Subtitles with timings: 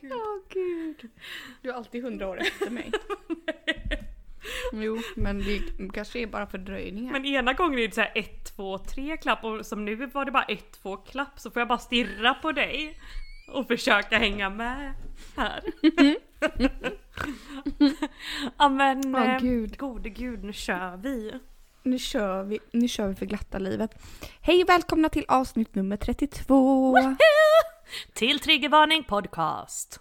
[0.00, 0.12] gud.
[0.12, 1.10] Åh gud.
[1.62, 2.92] Du är alltid hundra år efter mig.
[4.72, 5.60] jo, men det
[5.94, 7.12] kanske är bara fördröjningar.
[7.12, 10.24] Men ena gången är det så här 1, 2, 3 klapp och som nu var
[10.24, 12.98] det bara 1, 2 klapp så får jag bara stirra på dig
[13.52, 14.92] och försöka hänga med
[15.36, 15.62] här.
[18.58, 19.78] ja men eh, gud.
[19.78, 21.32] gode gud nu kör vi.
[21.82, 23.90] Nu kör vi, nu kör vi för glatta livet.
[24.40, 26.94] Hej och välkomna till avsnitt nummer 32.
[28.14, 30.00] Till Triggervarning podcast.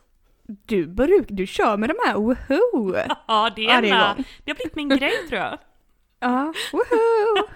[0.65, 2.95] Du, bruk, du kör med de här woho!
[3.27, 5.57] Ja det är, en, det har blivit min grej tror jag.
[6.19, 7.47] Ja, woho!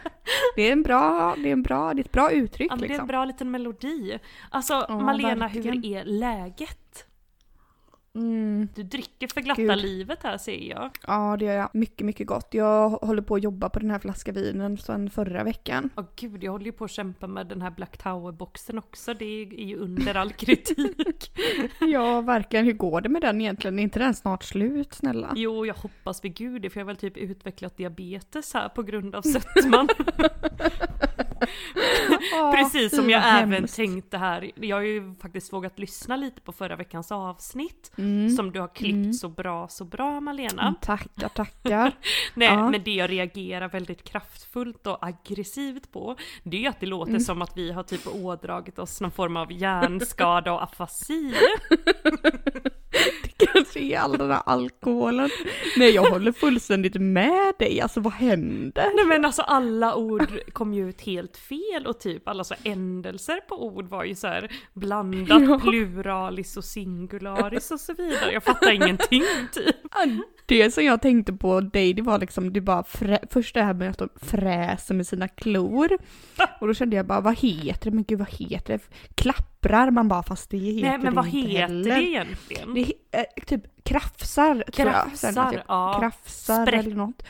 [0.56, 2.80] Det är en bra, det är en bra, det är ett bra uttryck Ja, men
[2.80, 3.02] det är liksom.
[3.04, 4.20] en bra liten melodi.
[4.50, 5.84] Alltså Ja, Malena, verkligen.
[5.84, 6.78] hur är läget?
[8.16, 9.78] Mm, Du dricker för glatta Gud.
[9.82, 10.90] livet här ser jag.
[11.08, 11.70] ja, det gör jag.
[11.74, 12.48] Mycket, mycket gott.
[12.52, 15.90] Jag håller på att jobba på den här flaska vinen sedan förra veckan.
[15.96, 19.14] Åh gud, jag håller ju på att kämpa med den här Black Tower-boxen också.
[19.14, 21.32] Det är är ju under all kritik.
[21.80, 22.66] Ja, verkligen.
[22.66, 23.80] Hur går det med den egentligen?
[23.80, 25.34] Är inte den snart slut, snälla?
[25.36, 28.84] jo, jag hoppas vid gud det, för jag har väl typ utvecklat diabetes här på
[28.84, 29.88] grund av sötman.
[32.56, 33.76] Precis som jag även hemskt.
[33.76, 34.52] tänkte här.
[34.56, 37.92] Jag har ju faktiskt vågat lyssna lite på förra veckans avsnitt.
[37.98, 38.30] Mm.
[38.30, 39.14] Som du har klippt Mm.
[39.14, 40.62] så bra, så bra Malena.
[40.62, 41.92] Mm, Tackar, tackar.
[42.34, 42.70] Nej, Ja.
[42.70, 47.22] men det jag reagerar väldigt kraftfullt och aggressivt på, det är att det låter Mm.
[47.22, 51.34] som att vi har typ ådragit oss någon form av hjärnskada och afasi.
[53.24, 55.30] Det kanske är all den här alkoholen.
[55.78, 57.82] Nej, jag håller fullständigt med dig.
[57.82, 58.92] Alltså vad händer?
[58.96, 63.40] Nej men alltså alla ord kom ju ut helt fel och typ alla så ändelser
[63.50, 65.60] på ord var ju så här blandat Ja.
[65.64, 68.32] pluralis och singularis och så vidare.
[68.34, 69.76] Jag fattar ingenting typ.
[70.46, 73.74] Det som jag tänkte på dig, det var liksom, det bara frä, först det här
[73.74, 75.90] med att de fräser med sina klor.
[76.62, 77.96] Och då kände jag bara, vad heter det?
[77.96, 78.84] Men gud, vad heter det?
[79.62, 81.96] Klapprar man bara, fast det heter Nej men vad det heter heller.
[81.96, 82.74] det egentligen?
[82.74, 85.18] Det är typ krafsar, tror jag.
[85.18, 86.00] Sen Krafsar, typ, ja.
[86.00, 86.86] Krafsar Sprätt.
[86.86, 87.24] eller något.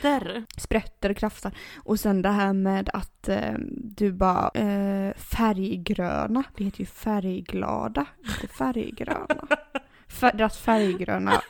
[0.56, 1.52] Sprätter, krafsar.
[1.76, 6.44] Och sen det här med att eh, du bara eh, färggröna.
[6.56, 9.46] Det heter ju färgglada, inte färggröna.
[10.20, 11.42] Deras färggröna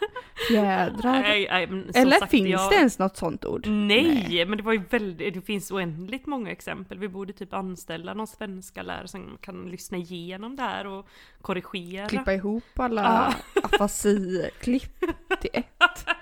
[0.49, 1.13] fjädrar.
[1.23, 2.71] Nej, nej, men som Eller sagt, finns jag...
[2.71, 3.67] det ens något sånt ord?
[3.67, 6.99] Nej, men det var ju väldigt, det finns oändligt många exempel.
[6.99, 11.09] Vi borde typ anställa någon svenska lärare som kan lyssna igenom det här och
[11.43, 12.07] korrigera.
[12.09, 15.01] Klippa ihop alla afasi-klipp
[15.41, 16.07] till ett.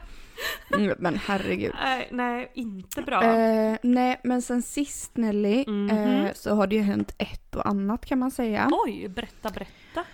[0.77, 1.73] Mm, men herregud.
[1.83, 3.25] Nej, nej, inte bra.
[3.25, 5.91] Eh, nej, men sen sist Nelly Mhm.
[5.91, 8.69] eh, så har det ju hänt ett och annat kan man säga.
[8.87, 10.05] Oj, berätta, berätta.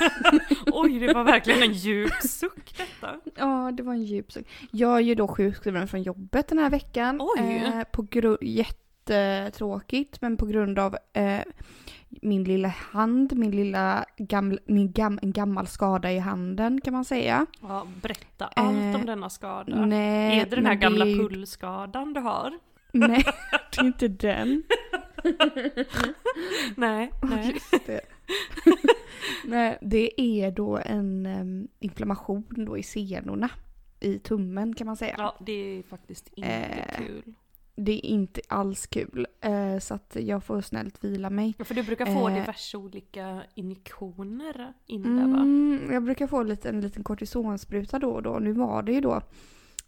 [0.72, 3.16] Oj, det var verkligen en djup suck detta.
[3.36, 4.46] Ja, det var en djup suck.
[4.72, 7.22] Jag är ju då sjukskriven från jobbet den här veckan.
[7.22, 7.64] Oj.
[7.66, 11.40] Eh, på grund, jättetråkigt, men på grund av eh,
[12.10, 17.06] min lilla hand, min lilla gamla, min gam, en gammal skada i handen kan man
[17.06, 17.46] säga.
[17.62, 19.86] Ja, berätta allt Eh, om denna skada.
[19.86, 22.54] Nej, är det den här gamla ju- pullskadan du har?
[22.94, 23.24] Nej,
[23.72, 24.64] det är inte den.
[26.76, 27.52] Nej, nej.
[27.54, 28.02] Just det.
[29.46, 33.50] Nej, det är då en em, inflammation då i senorna.
[34.00, 35.16] I tummen kan man säga.
[35.18, 37.34] Ja, det är faktiskt inte Eh, kul.
[37.76, 39.28] Det är inte alls kul.
[39.42, 41.54] Eh, så att jag får snällt vila mig.
[41.58, 45.42] Ja, För du brukar få eh, diverse olika injektioner in där va?
[45.42, 48.40] Mm, jag brukar få lite, en liten kortisonspruta då och då.
[48.40, 49.22] Nu var det ju då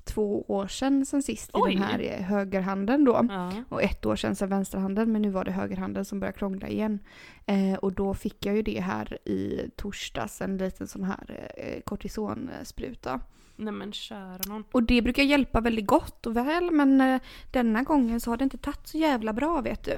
[0.05, 1.73] två år sedan sen sist i Oj.
[1.73, 3.27] den här eh, högerhanden då.
[3.29, 3.51] Ja.
[3.69, 6.99] Och ett år sedan sen vänsterhanden men nu var det högerhanden som började krångla igen.
[7.45, 11.81] Eh, och då fick jag ju det här i torsdags, en liten sån här eh,
[11.81, 13.19] kortisonspruta.
[13.55, 14.63] Nej men kära någon.
[14.71, 17.21] Och det brukar hjälpa väldigt gott och väl men eh,
[17.51, 19.97] denna gången så har det inte tagit så jävla bra vet du.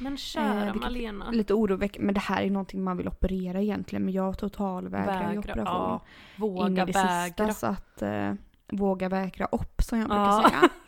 [0.00, 1.30] Men kära Eh, Malena.
[1.30, 5.38] Lite oroväckande, men det här är någonting man vill operera egentligen men jag totalvägrar ju
[5.38, 5.64] operation.
[5.66, 6.02] ja.
[6.36, 7.24] in Våga i det vägra.
[7.26, 8.32] sista så att eh,
[8.72, 10.50] våga vägra upp som jag brukar Ja.
[10.50, 10.68] säga.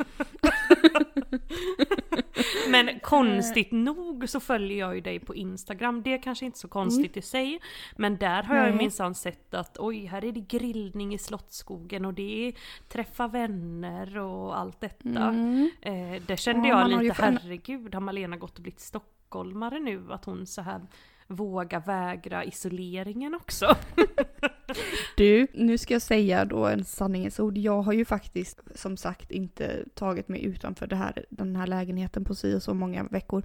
[2.69, 6.03] Men konstigt nog så följer jag ju dig på Instagram.
[6.03, 7.61] Det är kanske inte så konstigt i sig.
[7.97, 8.77] Men där har jag Nej.
[8.77, 12.55] minsann sett att oj, här är det grillning i Slottsskogen och det är
[12.89, 15.23] träffa vänner och allt detta.
[15.29, 15.71] Mm.
[15.83, 18.81] Eh, där kände Ja, jag har ju lite, fan- herregud, har Malena gått och blivit
[18.81, 20.81] stockholmare nu att hon så här
[21.27, 23.67] vågar vägra isoleringen också.
[25.17, 27.59] Du, nu ska jag säga då en sanningens ord.
[27.59, 32.25] Jag har ju faktiskt som sagt inte tagit mig utanför det här, den här lägenheten
[32.25, 33.43] på si och så många veckor.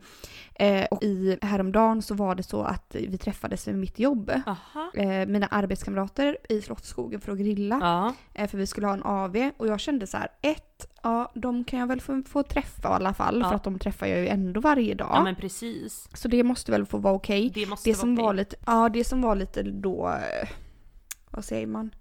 [0.56, 4.32] Eh, och i, häromdagen så var det så att vi träffades med mitt jobb.
[4.96, 7.76] Eh, mina arbetskamrater i Slottsskogen för att grilla.
[8.34, 11.64] Eh, för vi skulle ha en AV och jag kände så här, ett, ja de
[11.64, 13.50] kan jag väl få, få träffa i alla fall Ja.
[13.50, 15.10] för att de träffar jag ju ändå varje dag.
[15.14, 16.10] ja men precis.
[16.14, 17.52] Så det måste väl få vara okej.
[17.54, 20.50] Det måste Det vara som var lite, ja det som var lite då, eh,
[21.32, 21.96] vad säger man?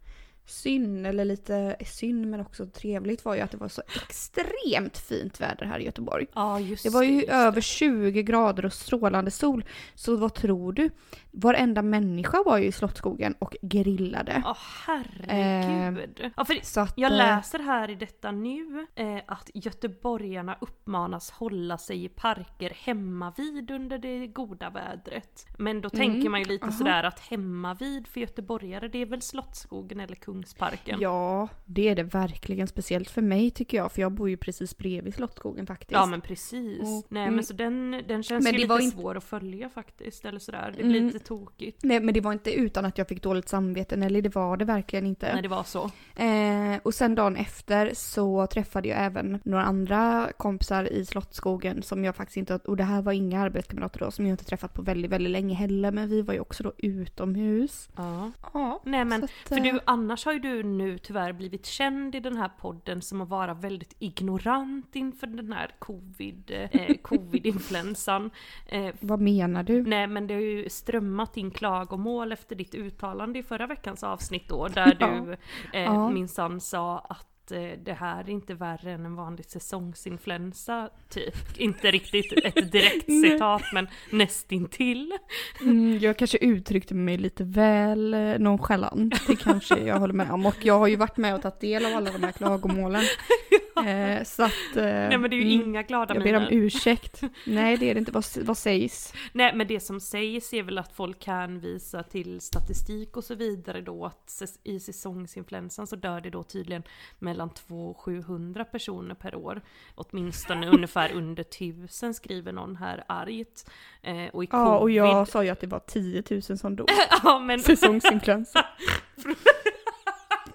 [0.46, 5.40] Synd eller lite synd men också trevligt var ju att det var så extremt fint
[5.40, 6.26] väder här i Göteborg.
[6.34, 7.32] Ja just Det var ju det.
[7.32, 9.64] över 20 grader och strålande sol.
[9.94, 10.90] Så vad tror du?
[11.32, 14.42] Varenda människa var ju i Slottsskogen och grillade.
[14.44, 14.56] Ja
[14.86, 16.30] herregud.
[16.36, 21.30] ja, för Så att, jag eh, läser här i detta nu eh, att göteborgarna uppmanas
[21.30, 25.46] hålla sig i parker hemma vid under det goda vädret.
[25.58, 26.78] Men då tänker man ju lite Mm, aha.
[26.78, 30.98] sådär att hemma vid för göteborgare det är väl Slottsskogen eller Kungsparken?
[31.00, 32.66] Ja, det är det verkligen.
[32.66, 35.90] Speciellt för mig tycker jag, för jag bor ju precis bredvid Slottsskogen faktiskt.
[35.92, 36.80] Ja men precis.
[36.80, 37.34] Och- Nej mm.
[37.34, 40.24] men så den, den känns Men ju lite inte- svår att följa faktiskt.
[40.24, 40.72] Eller sådär.
[40.76, 40.92] Det Mm.
[40.92, 41.78] blir lite tokigt.
[41.82, 44.64] Nej, men det var inte utan att jag fick dåligt samvete, eller det var det
[44.64, 45.32] verkligen inte.
[45.32, 45.90] Nej det var så.
[46.16, 52.04] Eh, och sen dagen efter så träffade jag även några andra kompisar i Slottsskogen som
[52.04, 54.82] jag faktiskt inte, och det här var inga arbetskamrater då, som jag inte träffat på
[54.82, 57.88] väldigt, väldigt länge heller, men vi var ju också då utomhus.
[57.96, 58.30] Ja.
[58.54, 62.14] Ja, Nej men att, För eh, du, annars har ju du nu tyvärr blivit känd
[62.14, 68.30] i den här podden som att vara väldigt ignorant inför den här covid, eh, covid-influensan.
[68.66, 69.82] Eh, Vad menar du?
[69.82, 70.68] nej men det har ju
[71.10, 75.32] strömmat in klagomål efter ditt uttalande i förra veckans avsnitt då, där du
[75.78, 76.10] eh, Ja.
[76.10, 81.58] minsann sa att eh, det här är inte värre än en vanlig säsongsinfluensa, typ.
[81.58, 85.12] Inte riktigt ett direkt citat, men nästintill.
[85.60, 90.46] Mm, jag kanske uttryckte mig lite väl eh, nonchalant, det kanske jag håller med om.
[90.46, 93.02] Och jag har ju varit med och tagit del av alla de här klagomålen.
[93.90, 94.76] Eh, så att...
[94.76, 96.56] Eh, Nej men det är ju mm, inga glada Jag ber om miner.
[96.56, 97.22] ursäkt.
[97.44, 99.12] Nej det är det inte, vad, vad sägs?
[99.32, 103.80] Nej men det som sägs är väl att folk hänvisar till statistik och så vidare
[103.80, 106.82] då att i säsongsinfluensan så dör det då tydligen
[107.18, 109.60] mellan 200 och 700 personer per år.
[109.94, 113.70] Åtminstone ungefär under 1000 skriver någon här argt.
[114.02, 114.48] Eh, och covid...
[114.52, 116.88] Ja och jag sa ju att det var 10 000 som dog.
[117.22, 118.66] ja men Säsongsinfluensa.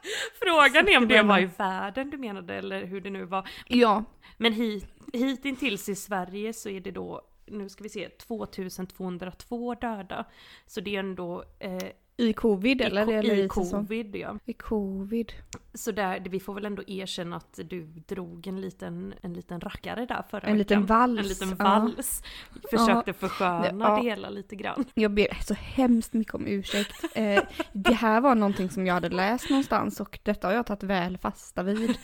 [0.41, 3.49] frågan är om det var i världen du menade eller hur det nu var.
[3.67, 4.03] Ja,
[4.37, 10.25] Men hit, hittills i Sverige så är det då, nu ska vi se, 2202 döda.
[10.67, 11.83] Så det är ändå eh,
[12.17, 13.05] i covid i, eller?
[13.05, 14.39] ko- eller i covid ja.
[14.45, 15.33] I covid.
[15.75, 20.05] Så där, vi får väl ändå erkänna att du drog en liten, en liten rackare
[20.05, 21.65] där förra En liten vals, En liten ja.
[21.65, 22.23] vals.
[22.71, 23.95] Försökte försköna Ja.
[23.95, 24.85] det hela lite grann.
[24.93, 27.03] Jag ber så hemskt mycket om ursäkt.
[27.15, 27.43] Eh,
[27.73, 31.17] det här var någonting som jag hade läst någonstans och detta har jag tagit väl
[31.17, 31.97] fasta vid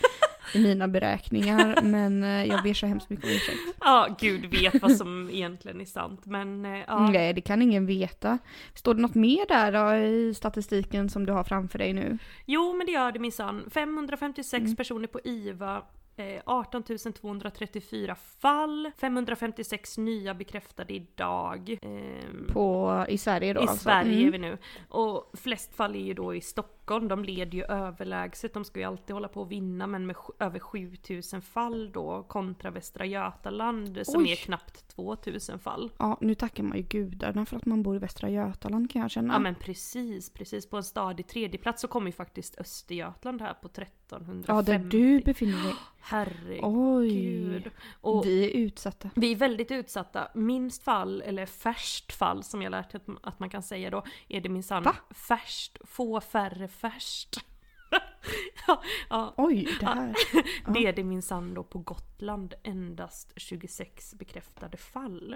[0.53, 1.79] i mina beräkningar.
[1.83, 3.77] Men eh, jag ber så hemskt mycket om ursäkt.
[3.79, 6.25] Ja, gud vet vad som egentligen är sant.
[6.25, 7.07] Men eh, ja.
[7.07, 8.37] Nej, det kan ingen veta.
[8.73, 12.17] Står det något mer där då i statistiken som du har framför dig nu?
[12.45, 13.60] Jo, men det gör det minsann.
[13.69, 14.75] 556 Mm.
[14.75, 15.81] personer på IVA.
[16.17, 21.77] Eh, 18 234 fall, 556 nya bekräftade idag.
[21.81, 23.77] Ehm, På, I Sverige då I alltså?
[23.83, 24.31] Sverige är Mm.
[24.31, 24.57] vi nu.
[24.89, 28.85] Och flest fall är ju då i Stockholm, de leder ju överlägset, de ska ju
[28.85, 34.21] alltid hålla på att vinna men med över 7000 fall då kontra Västra Götaland som
[34.21, 34.31] Oj.
[34.31, 35.91] är knappt 2000 fall.
[35.97, 39.11] Ja, nu tackar man ju gudarna för att man bor i Västra Götaland kan jag
[39.11, 39.33] känna.
[39.33, 40.69] Ja men precis, precis.
[40.69, 44.45] På en stadig tredjeplats så kommer ju faktiskt Östergötland här på 1350.
[44.47, 45.73] ja där du befinner dig.
[46.03, 46.63] Herregud.
[46.63, 47.71] Oj,
[48.01, 49.09] Och vi är utsatta.
[49.15, 50.27] Vi är väldigt utsatta.
[50.33, 54.41] Minst fall, eller färst fall som jag lärt att, att man kan säga då, är
[54.41, 57.45] det minsann färst, få färre färst.
[58.67, 60.15] ja, ja, Oj, det här.
[60.65, 60.71] Ja.
[60.73, 65.35] det är det minsann då på Gotland, endast 26 bekräftade fall.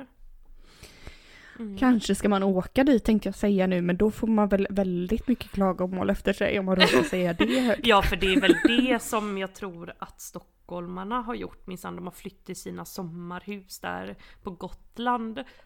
[1.60, 1.78] Mm.
[1.78, 5.28] Kanske ska man åka dit tänkte jag säga nu, men då får man väl väldigt
[5.28, 7.82] mycket klagomål efter sig om man råkar säga det högt.
[7.88, 11.96] Ja, för det är väl det som jag tror att stockholmarna har gjort minsann.
[11.96, 14.85] De har flytt till sina sommarhus där på Gotland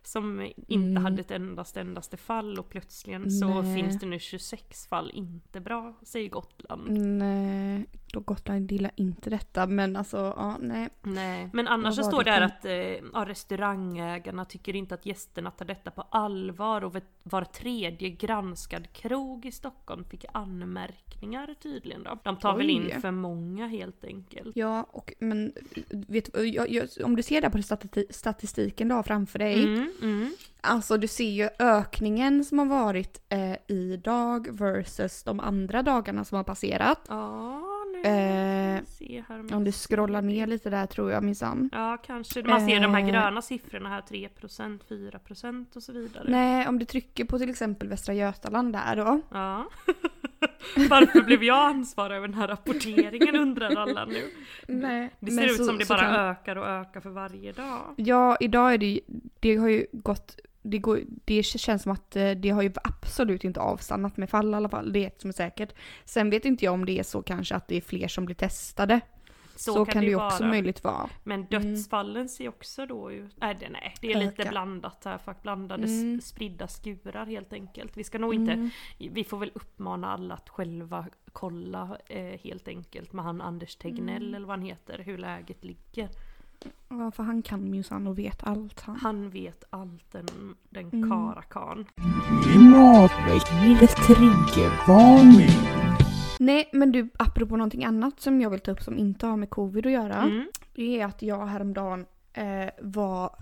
[0.04, 1.04] som inte Mm.
[1.04, 3.76] hade ett endast endaste fall och plötsligen så Nej.
[3.76, 5.12] finns det nu 26 fall.
[5.14, 6.88] Inte bra, säger Gotland.
[7.18, 10.90] Nej, då Gotland gillar inte detta, men alltså, ja, nej.
[11.04, 15.52] Nej, men annars så står det här att eh, ja, restaurangägarna tycker inte att gästerna
[15.52, 22.20] tar detta på allvar och var tredje granskad krog i Stockholm fick anmärkningar tydligen då.
[22.24, 22.72] De tar väl Oj.
[22.72, 24.56] in för många helt enkelt.
[24.56, 25.52] Ja, och men
[25.90, 29.64] vet, jag, jag, om du ser där på stati- statistiken du har framför dig.
[29.64, 30.32] Mm, mm.
[30.62, 36.36] Alltså du ser ju ökningen som har varit eh, idag versus de andra dagarna som
[36.36, 37.00] har passerat.
[37.08, 37.62] Ja,
[37.94, 41.70] nu Eh, se här om du scrollar ner lite där tror jag minsann.
[41.74, 42.44] Ja, kanske.
[42.44, 43.08] Man ser de här Eh.
[43.10, 46.26] gröna siffrorna här, 3%, 4% och så vidare.
[46.28, 49.22] Nej, om du trycker på till exempel Västra Götaland där då.
[49.32, 49.66] Ja.
[50.90, 54.24] Varför blev jag ansvarig över den här rapporteringen undrar alla nu.
[54.68, 57.94] Nej, Det ser ut så- som det bara kan- ökar och ökar för varje dag.
[57.98, 59.00] Ja, idag är det
[59.40, 63.44] det har ju gått, det, går, det känns som att eh, det har ju absolut
[63.44, 64.94] inte avstannat med fall i alla fall.
[64.94, 65.74] Det är ett som är säkert.
[66.06, 68.36] Sen vet inte jag om det är så kanske att det är fler som blir
[68.36, 69.02] testade.
[69.62, 70.50] Så, kan, det ju också vara.
[70.50, 71.10] möjligt vara.
[71.24, 73.36] Men dödsfallen ser också då ut...
[73.38, 74.50] Nej, det, nej, det är lite Öka.
[74.52, 75.18] blandat här.
[75.18, 76.22] För blandade Mm.
[76.22, 77.98] spridda skurar helt enkelt.
[77.98, 78.70] Vi ska nog inte...
[78.98, 84.24] Vi får väl uppmana alla att själva kolla eh, helt enkelt med han Anders Tegnell
[84.24, 84.36] Mm.
[84.36, 86.10] eller vad han heter, hur läget ligger.
[86.90, 88.96] Ja, för han kan minsann och vet allt han.
[88.96, 91.10] Han vet allt den, den Mm.
[91.10, 91.86] karakan.
[92.44, 95.89] Klimatväckningens triggervarning.
[96.42, 99.50] Nej, men du, apropå någonting annat som jag vill ta upp som inte har med
[99.50, 100.16] covid att göra.
[100.16, 100.48] Mm.
[100.76, 103.36] Det är att jag häromdagen eh, var,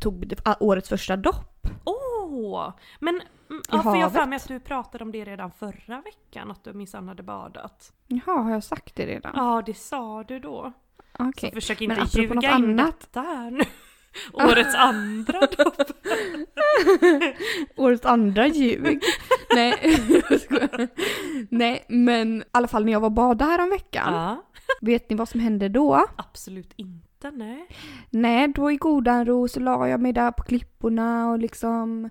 [0.00, 1.66] tog årets första dopp.
[1.84, 2.72] Åh!
[3.00, 3.14] Men
[3.50, 6.50] mm, ja, för jag har för mig att du pratade om det redan förra veckan,
[6.50, 7.92] att du minsann hade badat.
[8.06, 9.32] Jaha, har jag sagt det redan?
[9.36, 10.72] Ja, det sa du då.
[11.18, 11.50] Okej.
[11.50, 13.64] Så försök inte ljuga något in annat- detta här nu.
[14.32, 15.82] Årets andra dopp.
[17.76, 19.02] Årets andra ljug.
[19.54, 19.98] Nej.
[21.50, 24.14] Nej, men i alla fall när jag var bada här om veckan.
[24.14, 24.44] Ja,
[24.80, 26.06] Vet ni vad som hände då?
[26.16, 27.66] absolut inte, nej.
[28.10, 32.10] Nej, då i godan ro så la jag mig där på klipporna och liksom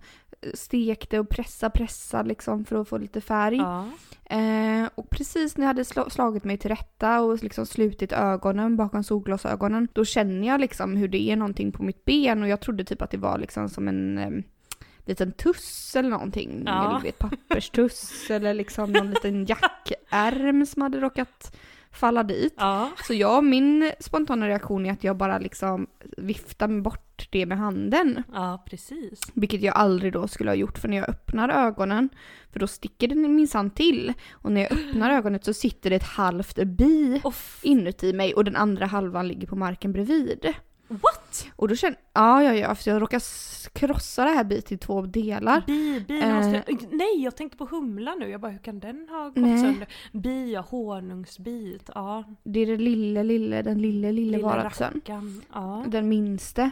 [0.53, 3.57] stekte och pressa, pressa liksom för att få lite färg.
[3.57, 3.85] Ja.
[4.25, 8.77] Eh, och precis när jag hade sla- slagit mig till rätta och liksom slutit ögonen
[8.77, 12.59] bakom solglasögonen, då känner jag liksom hur det är någonting på mitt ben och jag
[12.59, 14.29] trodde typ att det var liksom som en eh,
[15.05, 16.63] liten tuss eller någonting.
[16.65, 16.89] Ja.
[16.89, 21.55] Eller vet, papperstuss eller liksom någon liten jackärm som hade råkat
[21.93, 22.53] falla dit.
[22.57, 22.89] Ja.
[23.07, 28.23] Så jag, min spontana reaktion är att jag bara liksom viftar bort det med handen.
[28.33, 29.19] ja, precis.
[29.33, 32.09] Vilket jag aldrig då skulle ha gjort för när jag öppnar ögonen,
[32.51, 34.13] för då sticker den minsann till.
[34.31, 37.59] Och när jag öppnar ögonet så sitter det ett halvt bi Off.
[37.63, 40.53] inuti mig och den andra halvan ligger på marken bredvid.
[41.01, 41.45] What?
[41.55, 43.21] Och då känner ja, ja, ja, för jag råkar
[43.73, 45.63] krossa det här bitet i två delar.
[45.67, 46.35] Bi, bi, Eh.
[46.35, 46.63] måste...
[46.91, 48.29] Nej, jag tänkte på humla nu.
[48.29, 49.59] Jag bara, hur kan den ha gått Nej.
[49.59, 49.87] sönder?
[50.11, 51.89] Bi, ja, honungsbit.
[51.95, 55.01] Ja, Det är det lille, lille, den lille, lille lilla varelsen.
[55.53, 55.83] Ja.
[55.87, 56.71] Den minste.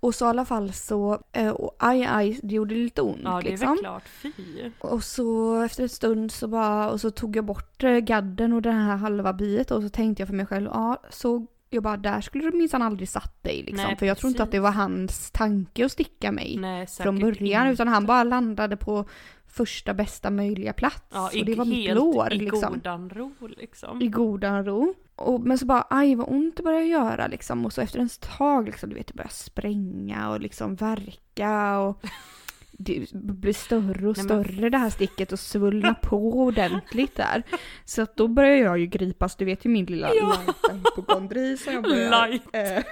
[0.00, 3.30] Och så i alla fall så, eh, och aj aj, det gjorde lite ont ja,
[3.42, 3.68] det är liksom.
[3.68, 4.08] väl klart.
[4.08, 4.32] Fy.
[4.80, 8.62] Och så efter en stund så bara, och så tog jag bort eh, gadden och
[8.62, 11.96] den här halva biet och så tänkte jag för mig själv, ja så jag bara
[11.96, 13.86] där skulle du minsann aldrig satt dig liksom.
[13.86, 17.18] Nej, för jag tror inte att det var hans tanke att sticka mig Nej, från
[17.18, 17.72] början inte.
[17.72, 19.04] utan han bara landade på
[19.46, 21.02] första bästa möjliga plats.
[21.12, 22.72] Ja, och det var mitt lår i liksom.
[22.72, 24.02] godan ro liksom.
[24.02, 24.94] I godan ro.
[25.16, 27.66] Och, men så bara aj vad ont det började göra liksom.
[27.66, 32.02] Och så efter en tag liksom, du vet det började spränga och liksom verka och
[32.84, 37.42] det blir större och Nej, men- större det här sticket och svullna på ordentligt där.
[37.84, 40.34] Så att då börjar jag ju gripas, du vet ju min lilla Ja.
[40.46, 42.28] lighta hypokondri som jag börjar...
[42.28, 42.42] Light.
[42.52, 42.84] Eh,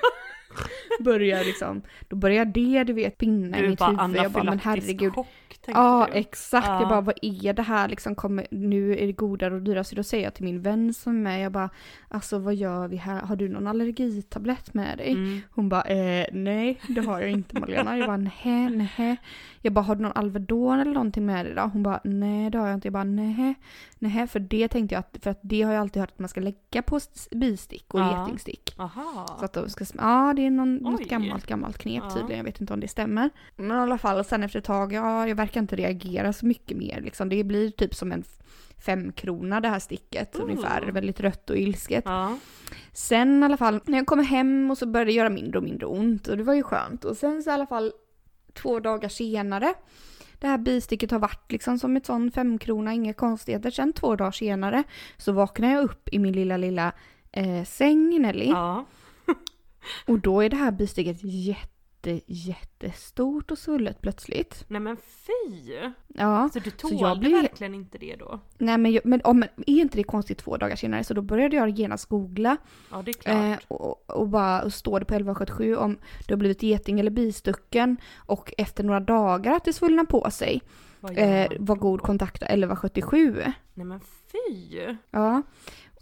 [1.01, 4.17] börjar liksom, då börjar det du vet pinna i mitt huvud.
[4.17, 5.15] Jag bara men herregud.
[5.15, 6.19] chock tänkte Ja du.
[6.19, 6.81] exakt, Ja.
[6.81, 9.85] jag bara vad är det här liksom, kommer, nu är det godare och dyrare.
[9.85, 11.71] Så då säger jag till min vän som är med, jag bara
[12.09, 15.13] alltså vad gör vi här, har du någon allergitablett med dig?
[15.13, 15.41] Mm.
[15.51, 17.99] Hon bara eh, nej det har jag inte Malena.
[17.99, 19.17] Jag bara nej, nej.
[19.63, 21.63] Jag bara har du någon Alvedon eller någonting med dig då?
[21.63, 22.87] Hon bara nej det har jag inte.
[22.89, 23.55] Jag bara nej,
[23.99, 26.29] nej för det tänkte jag att, för att det har jag alltid hört att man
[26.29, 28.21] ska lägga på bistick och Ja.
[28.21, 28.75] getingstick.
[28.79, 29.37] Aha.
[29.39, 32.11] Så att de ska, ja det är någon, något gammalt gammalt knep Ja.
[32.11, 33.31] tydligen, jag vet inte om det stämmer.
[33.57, 36.77] Men i alla fall, sen efter ett tag, ja jag verkar inte reagera så mycket
[36.77, 37.29] mer liksom.
[37.29, 38.25] Det blir typ som en
[38.79, 40.49] femkrona det här sticket Mm.
[40.51, 42.05] ungefär, väldigt rött och ilsket.
[42.07, 42.39] Ja.
[42.93, 45.65] Sen i alla fall, när jag kommer hem och så började det göra mindre och
[45.65, 47.05] mindre ont och det var ju skönt.
[47.05, 47.93] Och sen så i alla fall
[48.55, 49.75] två dagar senare,
[50.39, 53.71] det här bisticket har varit liksom som ett sån femkrona, inga konstigheter.
[53.71, 54.83] Sen två dagar senare
[55.17, 56.93] så vaknar jag upp i min lilla, lilla
[57.33, 58.49] eh, säng Nelly.
[58.49, 58.85] ja.
[60.07, 61.69] Och då är det här bisticket jätte,
[62.27, 64.65] jättestort och svullet plötsligt.
[64.69, 65.73] Nej men fy!
[66.09, 68.41] Ja, Så du jag tålde blir- verkligen inte det då?
[68.59, 71.05] nej men, jag, men, oh, men är inte det konstigt två dagar senare?
[71.05, 72.57] Så då började jag genast googla
[72.91, 73.35] Ja det är klart.
[73.35, 77.11] eh, och, och bara och står det på 1177 om du har blivit geting eller
[77.11, 80.63] bistucken och efter några dagar att det svullnar på sig.
[81.01, 83.43] Vad Eh, var god kontakta 1177.
[83.75, 84.97] Nej men fy!
[85.11, 85.43] Ja.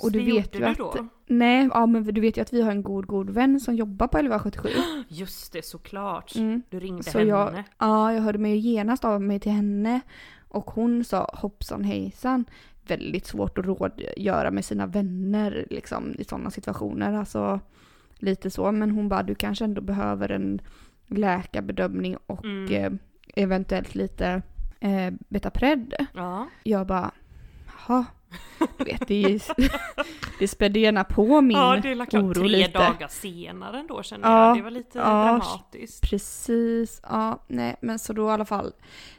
[0.03, 0.79] Och du det vet ju du att...
[0.79, 1.07] då?
[1.27, 4.07] Nej, ja men du vet ju att vi har en god, god vän som jobbar
[4.07, 4.69] på 1177.
[5.09, 6.37] Just det, såklart.
[6.37, 6.63] Mm.
[6.71, 7.31] Du ringde Så henne.
[7.31, 10.01] jag, ja, jag hörde mig ju genast av mig till henne.
[10.49, 12.45] Och hon sa hoppsan hejsan.
[12.87, 17.13] Väldigt svårt att rådgöra med sina vänner liksom, i sådana situationer.
[17.13, 17.61] Alltså
[18.19, 18.73] lite så.
[18.73, 20.61] Men hon bara, du kanske ändå behöver en
[21.07, 22.73] läkarbedömning och Mm.
[22.75, 22.93] eh,
[23.43, 24.43] eventuellt lite
[24.81, 25.95] eh, Betapred.
[26.15, 26.47] Ja.
[26.63, 27.11] Jag bara,
[27.89, 28.05] jaha.
[28.79, 29.41] Du vet, det, ju-
[30.39, 32.71] det spädde gärna på min ja, det är klart oro tre lite.
[32.79, 34.57] dagar senare ändå känner Ja, jag.
[34.57, 36.11] Det var lite ja, dramatiskt.
[36.11, 38.73] Precis, ja, nej men så då i alla fall.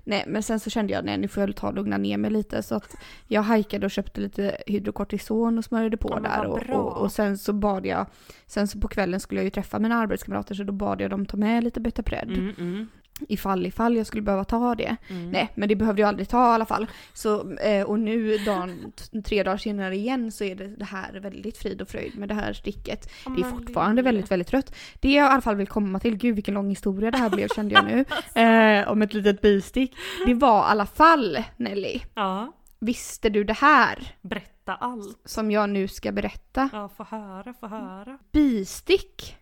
[0.04, 2.32] Nej men sen så kände jag, nej nu får jag ta och lugna ner mig
[2.32, 2.96] lite så att
[3.28, 7.38] jag hajkade och köpte lite hydrokortison och smörjde på Ja, där och, och, och sen
[7.38, 8.06] så bad jag,
[8.48, 11.26] sen så på kvällen skulle jag ju träffa mina arbetskamrater så då bad jag dem
[11.26, 12.88] ta med lite Betapred Mm, mm,
[13.28, 14.96] ifall ifall jag skulle behöva ta det.
[15.10, 15.30] mm.
[15.32, 16.88] Nej men det behövde jag aldrig ta i alla fall.
[17.14, 18.92] Så, eh, och nu dagen,
[19.26, 22.34] tre dagar senare igen så är det, det här väldigt frid och fröjd med det
[22.36, 23.10] här sticket.
[23.26, 24.76] Ja, Det är fortfarande väldigt, väldigt trött.
[25.00, 27.48] Det jag i alla fall vill komma till, gud vilken lång historia det här blev
[27.48, 28.06] kände jag nu,
[28.42, 29.96] eh, om ett litet bistick.
[30.26, 35.20] Det var i alla fall, Nelly, Ja, visste du det här berätta allt.
[35.26, 36.70] som jag nu ska berätta?
[36.74, 38.18] Ja, få höra, få höra.
[38.32, 39.36] Bistick,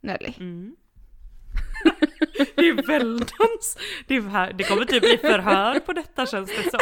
[0.00, 0.32] Nelly.
[0.38, 0.76] Mm.
[2.56, 3.76] det är väldans.
[4.06, 6.80] Det, är här, det kommer typ bli förhör på detta känns det som.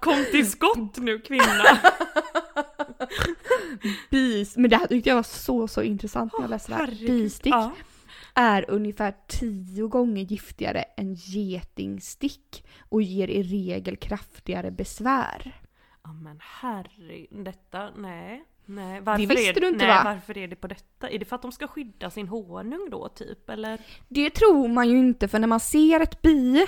[0.00, 1.78] Kom till skott nu kvinna.
[4.10, 7.06] Bis, men det här tyckte jag var så, så intressant när jag läste det här.
[7.06, 7.72] Bistick Ja.
[8.34, 15.52] är ungefär tio gånger giftigare än getingstick och ger i regel kraftigare besvär.
[16.04, 18.44] Ja men herre, detta, nej.
[18.74, 20.02] Nej, varför Det visste är, du inte, nej, va?
[20.04, 21.08] varför är det på detta?
[21.10, 23.80] Är det för att de ska skydda sin honung då typ eller?
[24.08, 26.66] Det tror man ju inte för när man ser ett bi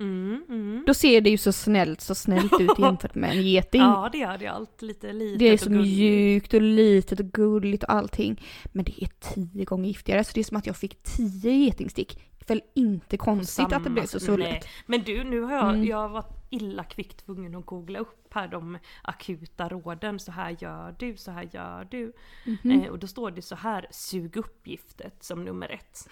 [0.00, 0.84] Mm, mm.
[0.86, 3.80] då ser det ju så snällt, så snällt ut jämfört med en geting.
[3.80, 7.84] Ja det gör det allt lite litet det är så mjukt och litet och gulligt
[7.84, 8.42] och allting.
[8.72, 12.20] Men det är tio gånger giftigare så det är som att jag fick tio getingstick.
[12.46, 14.66] Väl inte konstigt att det blev så Samma- sulligt.
[14.86, 15.84] Men du, nu har jag, Mm.
[15.84, 20.18] jag varit illa kvickt tvungen att googla upp här de akuta råden.
[20.18, 22.12] Så här gör du, så här gör du.
[22.46, 22.70] Mhm.
[22.70, 26.08] Eh, och då står det så här, sug upp giftet som nummer ett.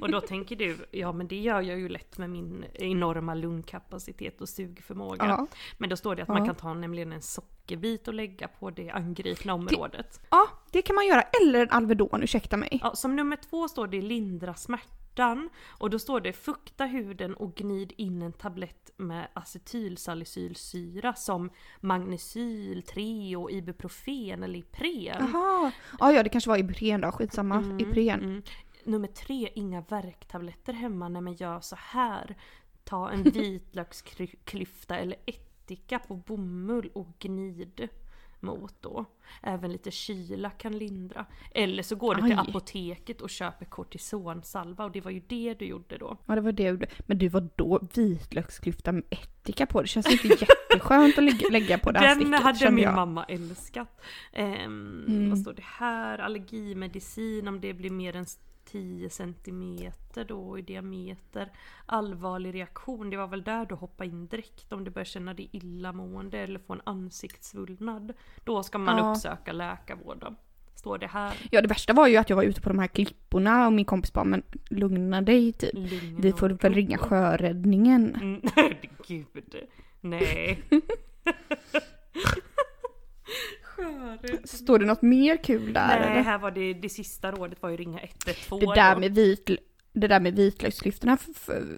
[0.00, 4.40] Och då tänker du, ja men det gör jag ju lätt med min enorma lungkapacitet
[4.40, 5.24] och sugförmåga.
[5.26, 5.46] Ja.
[5.78, 6.34] Men då står det att Ja.
[6.34, 10.20] man kan ta nämligen en sockerbit och lägga på det angripna området.
[10.30, 11.22] ja, det kan man göra.
[11.22, 12.78] Eller en Alvedon, ursäkta mig.
[12.82, 15.48] Ja, som nummer två står det lindra smärtan.
[15.68, 21.50] Och då står det fukta huden och gnid in en tablett med acetylsalicylsyra som
[21.80, 25.16] magnesyl, Treo, Ibuprofen eller Ipren.
[25.32, 25.72] Jaha.
[26.00, 27.12] Ja, ja, det kanske var Ipren då.
[27.12, 27.56] Skitsamma.
[27.56, 28.20] Mm, Ipren.
[28.20, 28.42] mm.
[28.90, 31.08] Nummer tre, inga värktabletter hemma.
[31.08, 32.36] Nej men gör så här.
[32.84, 33.22] Ta en
[33.94, 37.88] vitlöksklyfta eller ättika på bomull och gnid
[38.42, 39.04] mot då.
[39.42, 41.26] Även lite kyla kan lindra.
[41.54, 42.46] Eller så går du till Aj.
[42.48, 46.16] apoteket och köper kortisonsalva och det var ju det du gjorde då.
[46.26, 46.86] Ja, det var det jag gjorde.
[47.06, 49.80] Men du, var då vitlöksklyfta med ättika på?
[49.82, 50.28] Det känns inte
[50.70, 52.94] jätteskönt att lägga, lägga på det här Den sticket, hade min jag.
[52.94, 54.00] mamma älskat.
[54.32, 55.30] Ehm, Mm.
[55.30, 56.18] Vad står det här?
[56.18, 58.26] Allergimedicin om det blir mer än
[58.72, 61.52] 10 centimeter då i diameter.
[61.86, 65.48] Allvarlig reaktion, det var väl där du hoppade in direkt om du börjar känna dig
[65.52, 68.12] illamående eller få en ansiktssvullnad.
[68.44, 69.10] Då ska man Ja.
[69.10, 70.34] uppsöka läkarvård då.
[70.74, 71.34] Står det här.
[71.50, 73.84] Ja, det värsta var ju att jag var ute på de här klipporna och min
[73.84, 75.74] kompis bara, men lugna dig typ.
[75.74, 78.14] Lugn Vi får väl ro." ringa sjöräddningen.
[78.14, 78.40] Mm,
[79.08, 79.54] Gud,
[80.00, 80.62] nej.
[84.44, 86.22] Står det något mer kul där Nej, eller?
[86.22, 89.00] här var det, det sista rådet var ju ringa 112 Det där då.
[89.00, 89.50] med vit,
[89.92, 91.16] det där med vitlöksklyftorna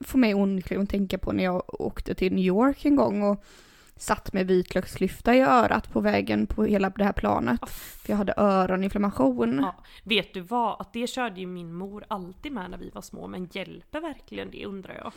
[0.04, 3.44] får mig onekligen att tänka på när jag åkte till New York en gång och
[3.96, 7.60] satt med vitlöksklyfta i örat på vägen på hela det här planet.
[7.70, 9.58] För jag hade öroninflammation.
[9.62, 10.80] Ja, vet du vad?
[10.80, 14.50] Att det körde ju min mor alltid med när vi var små, men hjälper verkligen
[14.50, 15.12] det undrar jag?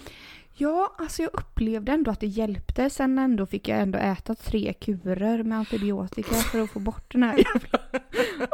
[0.58, 2.90] Ja, alltså jag upplevde ändå att det hjälpte.
[2.90, 7.24] Sen ändå fick jag ändå äta tre kurer med antibiotika för att få bort den
[7.24, 7.80] här jävla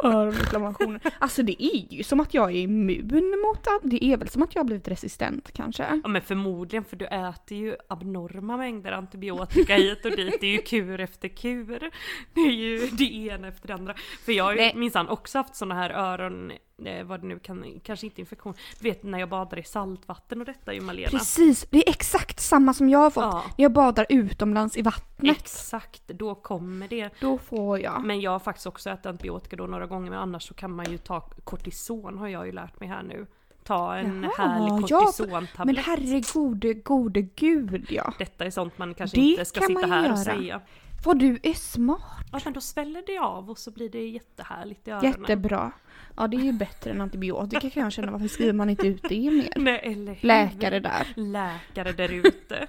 [0.18, 1.00] öroninflammationen.
[1.18, 3.80] Alltså det är ju som att jag är immun mot det.
[3.82, 6.00] Det är väl som att jag har blivit resistent kanske.
[6.02, 10.40] Ja men förmodligen, för du äter ju abnorma mängder antibiotika hit och dit.
[10.40, 11.90] Det är ju kur efter kur.
[12.34, 13.94] Det är ju det ena efter det andra.
[14.24, 16.52] För jag har ju minsann också haft såna här öron,
[16.84, 18.54] eh, vad det nu kan, kanske inte infektion.
[18.80, 21.08] Du vet när jag badar i saltvatten och detta ju Malena.
[21.10, 23.24] Precis, det är exakt samma som jag har fått.
[23.24, 23.44] Ja.
[23.58, 25.36] När jag badar utomlands i vattnet.
[25.36, 27.10] Exakt, då kommer det.
[27.20, 28.04] Då får jag.
[28.04, 30.90] Men jag har faktiskt också ätit antibiotika då några gånger men annars så kan man
[30.90, 33.26] ju ta kortison har jag ju lärt mig här nu.
[33.64, 35.56] Ta en Jaha, härlig ja, kortisontablett.
[35.64, 38.12] Men herregud, gode gud ja.
[38.18, 40.16] Detta är sånt man kanske Det inte ska kan sitta här och göra.
[40.16, 40.60] säga.
[41.04, 42.26] Vad du är smart!
[42.32, 45.12] Ja men då sväller det av och så blir det jättehärligt i öronen.
[45.12, 45.72] Jättebra.
[46.16, 48.12] Ja det är ju bättre än antibiotika kan jag känna.
[48.12, 49.48] Varför skriver man inte ut det mer?
[49.56, 50.18] Nej eller?
[50.20, 51.06] Läkare där.
[51.16, 52.66] Läkare där ute.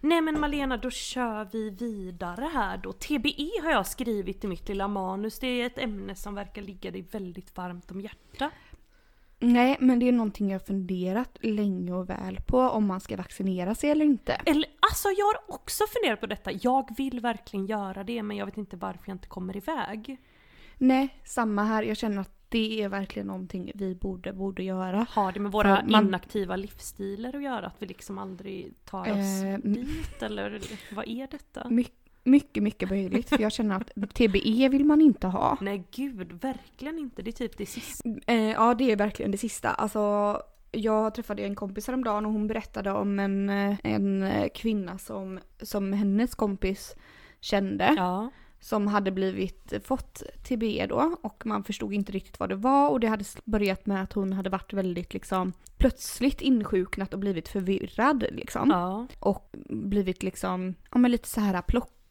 [0.00, 2.92] Nej men Malena, då kör vi vidare här då.
[2.92, 5.38] TBE har jag skrivit i mitt lilla manus.
[5.38, 8.52] Det är ett ämne som verkar ligga dig väldigt varmt om hjärtat.
[9.40, 13.74] Nej men det är någonting jag funderat länge och väl på om man ska vaccinera
[13.74, 14.32] sig eller inte.
[14.32, 16.50] Eller alltså jag har också funderat på detta.
[16.52, 20.16] Jag vill verkligen göra det men jag vet inte varför jag inte kommer iväg.
[20.78, 21.82] Nej, samma här.
[21.82, 25.06] Jag känner att det är verkligen någonting vi borde, borde göra.
[25.10, 27.66] Har det med våra man- inaktiva livsstilar att göra?
[27.66, 30.22] Att vi liksom aldrig tar oss Eh, dit?
[30.22, 30.60] Eller
[30.94, 31.68] vad är detta?
[31.68, 31.86] My,
[32.26, 33.28] mycket, mycket möjligt.
[33.28, 35.58] För jag känner att TBE vill man inte ha.
[35.60, 37.22] Nej gud, verkligen inte.
[37.22, 38.08] Det är typ det sista.
[38.26, 39.70] Eh, ja, det är verkligen det sista.
[39.70, 45.38] Alltså, jag träffade en kompis häromdagen och hon berättade om en, eh, en kvinna som,
[45.62, 46.94] som hennes kompis
[47.40, 47.94] kände.
[47.96, 48.30] Ja.
[48.60, 53.00] Som hade blivit, fått TBE då och man förstod inte riktigt vad det var och
[53.00, 58.24] det hade börjat med att hon hade varit väldigt liksom plötsligt insjuknat och blivit förvirrad
[58.30, 58.70] liksom.
[58.70, 59.06] Ja.
[59.20, 61.62] Och blivit liksom, ja men lite så här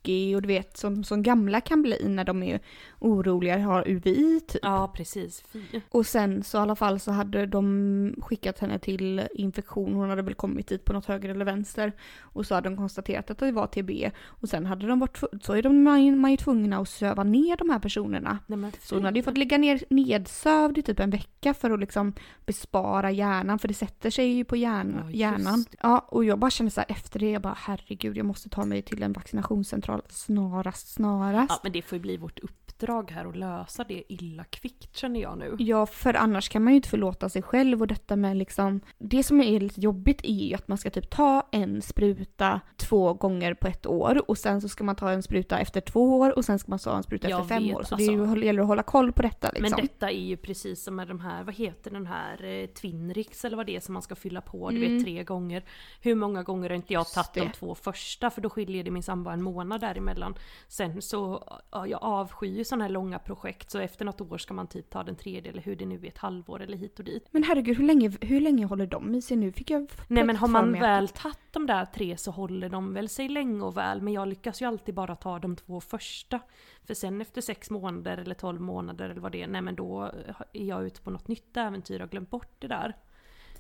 [0.05, 2.59] plockig och du vet som, som gamla kan bli när de är
[2.99, 4.59] oroliga, har UVI typ.
[4.63, 5.43] ja, precis.
[5.51, 5.81] Fy.
[5.89, 10.21] Och sen så i alla fall så hade de skickat henne till infektion, hon hade
[10.21, 11.91] väl kommit dit på något höger eller vänster.
[12.21, 14.11] Och så hade de konstaterat att det var TB.
[14.41, 17.69] Och sen hade de varit, så är de, man, ju tvungna att söva ner de
[17.69, 18.39] här personerna.
[18.47, 21.79] Nej, Så hon hade ju fått ligga ner nedsövd i typ en vecka för att
[21.79, 22.13] liksom
[22.45, 25.65] bespara hjärnan, för det sätter sig ju på hjärn, Ja, hjärnan.
[25.81, 28.65] Ja, och jag bara kände så här efter det, jag bara herregud, jag måste ta
[28.65, 31.49] mig till en vaccinationscentral snarast, snarast.
[31.49, 35.19] Ja, men det får ju bli vårt uppdrag här och lösa det illa kvickt känner
[35.21, 35.55] jag nu.
[35.59, 38.81] Ja, för annars kan man ju inte förlåta sig själv och detta med liksom...
[38.97, 43.13] Det som är lite jobbigt är ju att man ska typ ta en spruta två
[43.13, 46.37] gånger på ett år och sen så ska man ta en spruta efter två år
[46.37, 47.83] och sen ska man ta en spruta Jag efter fem vet, år.
[47.83, 48.11] Så alltså.
[48.11, 49.71] det ju, gäller att hålla koll på detta liksom.
[49.77, 53.45] Men detta är ju precis som med de här, vad heter den här, eh, Twinrix
[53.45, 54.95] eller vad det är som man ska fylla på, du Mm.
[54.97, 55.63] vet tre gånger.
[56.01, 59.23] Hur många gånger har inte jag tagit de två första för då skiljer det minsann
[59.23, 60.35] bara en månad däremellan.
[60.67, 64.53] Sen så, ja, jag avskyr ju sådana här långa projekt så efter något år ska
[64.53, 67.05] man typ ta den tredje eller hur det nu är, ett halvår eller hit och
[67.05, 67.27] dit.
[67.31, 69.51] Men herregud, hur länge, hur länge håller de i sig nu?
[69.51, 73.09] Fick jag Nej men har man väl tagit de där tre så håller de väl
[73.09, 76.39] sig länge och väl men jag lyckas ju alltid bara ta de två första.
[76.83, 80.11] För sen efter sex månader eller tolv månader eller vad det är, nej men då
[80.53, 82.95] är jag ute på något nytt äventyr och glömt bort det där.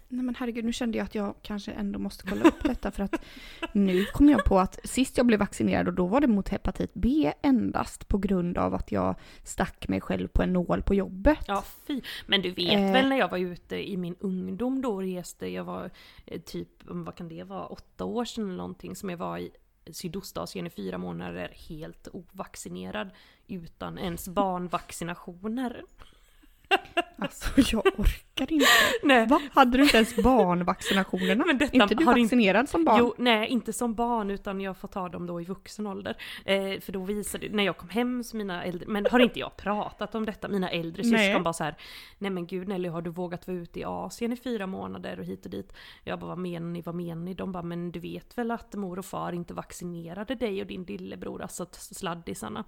[0.07, 3.03] Nej men herregud, nu kände jag att jag kanske ändå måste kolla upp detta för
[3.03, 3.15] att
[3.73, 6.91] nu kom jag på att sist jag blev vaccinerad och då var det mot hepatit
[6.93, 11.39] B endast på grund av att jag stack mig själv på en nål på jobbet.
[11.47, 12.01] Ja fy.
[12.25, 12.91] Men du vet Eh.
[12.91, 15.91] väl när jag var ute i min ungdom då och reste, jag var
[16.25, 19.51] eh, typ, vad kan det vara, åtta år sedan eller någonting som jag var i
[19.91, 23.09] Sydostasien i fyra månader helt ovaccinerad
[23.47, 24.27] utan ens
[24.89, 25.83] barnvaccinationer.
[27.17, 28.65] Alltså jag orkar inte.
[29.03, 29.27] Nej.
[29.27, 29.41] Va?
[29.53, 31.45] Hade du inte ens barnvaccinationerna?
[31.47, 32.97] Men detta inte du har inte- vaccinerad som barn?
[32.99, 36.17] Jo, nej inte som barn utan jag får ta dem då i vuxen ålder.
[36.45, 39.57] Eh, för då visade när jag kom hem så mina äldre, men har inte jag
[39.57, 40.47] pratat om detta?
[40.47, 41.27] Mina äldre Nej.
[41.27, 41.75] syskon bara så här,
[42.17, 45.25] nej men gud Nelly har du vågat vara ute i Asien i fyra månader och
[45.25, 45.73] hit och dit?
[46.03, 47.33] Jag bara vad menar ni, vad menar ni?
[47.33, 50.83] De bara men du vet väl att mor och far inte vaccinerade dig och din
[50.83, 52.63] lillebror, alltså sladdisarna.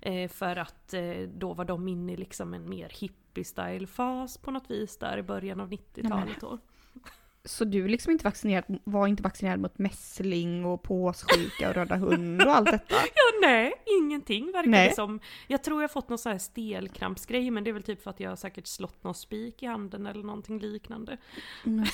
[0.00, 1.02] Eh, för att eh,
[1.34, 5.60] då var de inne i liksom en mer hippie-style-fas på något vis där i början
[5.60, 6.58] av 90-talet då.
[7.44, 12.42] Så du liksom inte vaccinerad, var inte vaccinerad mot mässling och påssjuka och röda hund
[12.42, 12.94] och allt detta?
[13.14, 14.88] Ja, nej, ingenting verkar Nej.
[14.88, 15.20] det som.
[15.46, 18.20] Jag tror jag fått någon sån här stelkrampsgrej, men det är väl typ för att
[18.20, 21.16] jag har säkert slått någon spik i handen eller någonting liknande.
[21.66, 21.84] Mm,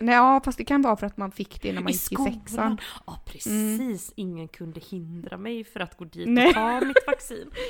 [0.00, 2.12] Nej, ja, fast det kan vara för att man fick det när man I gick
[2.12, 2.80] i sexan.
[3.06, 4.12] Ja, precis.
[4.16, 6.48] Ingen kunde hindra mig för att gå dit Nej.
[6.48, 7.50] och ta mitt vaccin.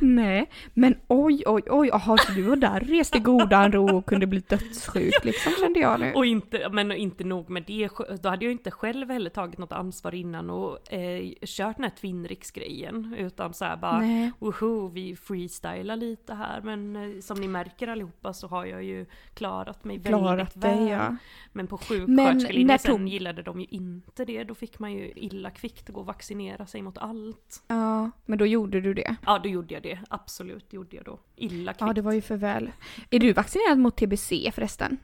[0.00, 4.06] Nej, men oj, oj, oj, jaha, så du var där och reste godan ro och
[4.06, 6.12] kunde bli dödssjuk liksom kände jag nu.
[6.14, 7.88] Och inte, men inte nog med det,
[8.22, 11.90] då hade jag inte själv heller tagit något ansvar innan och eh, kört den här
[12.00, 13.14] Twinrix-grejen.
[13.18, 14.30] Utan så här bara, Nej.
[14.38, 16.60] woho, vi freestylar lite här.
[16.60, 20.78] Men eh, som ni märker allihopa så har jag ju klarat mig Klarat väldigt dig
[20.78, 20.88] väl.
[20.88, 21.16] ja.
[21.52, 24.44] Men på sjuksköterskelinjen sen tog- gillade de ju inte det.
[24.44, 27.62] Då fick man ju illa kvickt gå och vaccinera sig mot allt.
[27.66, 29.16] Ja, men då gjorde du det.
[29.26, 29.89] Ja, då gjorde jag det.
[30.10, 31.20] Absolut gjorde jag då.
[31.36, 31.80] Illa kvickt.
[31.80, 32.72] Ja, det var ju för väl.
[33.10, 34.98] Är du vaccinerad mot TBC förresten?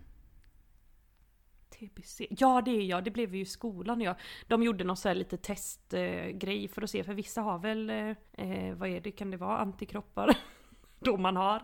[1.70, 2.20] TBC.
[2.30, 3.04] Ja, det är jag.
[3.04, 4.00] Det blev ju i skolan.
[4.00, 4.16] Ja.
[4.46, 7.90] De gjorde någon så här lite testgrej eh, för att se, för vissa har väl,
[7.90, 10.36] eh, vad är det, kan det vara, antikroppar?
[10.98, 11.62] då man har.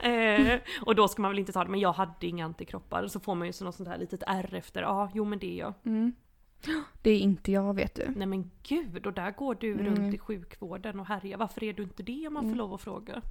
[0.08, 3.06] eh, och då ska man väl inte ta det, men jag hade inga antikroppar.
[3.06, 5.52] Så får man ju så något sånt här litet R efter, ja, jo men det
[5.52, 5.74] är jag.
[5.84, 6.12] Mm.
[7.02, 8.12] Det är inte jag vet du.
[8.16, 9.86] Nej men gud, och där går du Mm.
[9.86, 11.38] runt i sjukvården och härjar.
[11.38, 12.58] Varför är du inte det om man får Mm.
[12.58, 13.22] lov att fråga?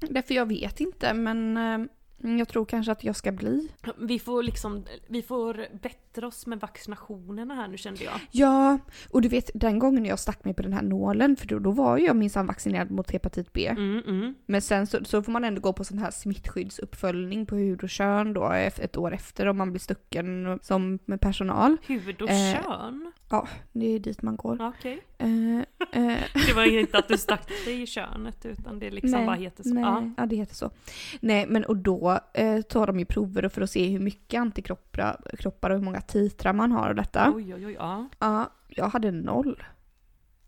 [0.00, 1.86] Därför jag vet inte men eh,
[2.18, 3.68] jag tror kanske att jag ska bli.
[3.98, 8.20] Vi får liksom, vi får bättra oss med vaccinationerna här nu kände jag.
[8.30, 8.78] Ja,
[9.10, 11.70] och du vet den gången jag stack mig på den här nålen för då, då
[11.70, 13.66] var jag minsann vaccinerad mot hepatit B.
[13.66, 14.34] Mm, mm.
[14.46, 17.90] Men sen så, så får man ändå gå på sån här smittskyddsuppföljning på hud och
[17.90, 21.76] kön då ett år efter om man blir stucken som med personal.
[21.86, 23.12] Hud och Eh, kön?
[23.72, 24.58] Det är dit man går.
[24.68, 25.02] Okej.
[25.18, 29.26] Eh, eh, Det var inte att du stack dig i könet utan det liksom Nej,
[29.26, 29.74] bara heter så.
[29.74, 30.10] nej, Ja.
[30.16, 30.26] ja.
[30.26, 30.70] det heter så.
[31.20, 32.03] Nej men och då
[32.34, 36.00] eh, tar de ju prover för att se hur mycket antikroppar kroppar och hur många
[36.00, 37.32] titrar man har och detta.
[37.34, 38.08] Oj oj oj, ja.
[38.18, 39.62] Ja, jag hade noll.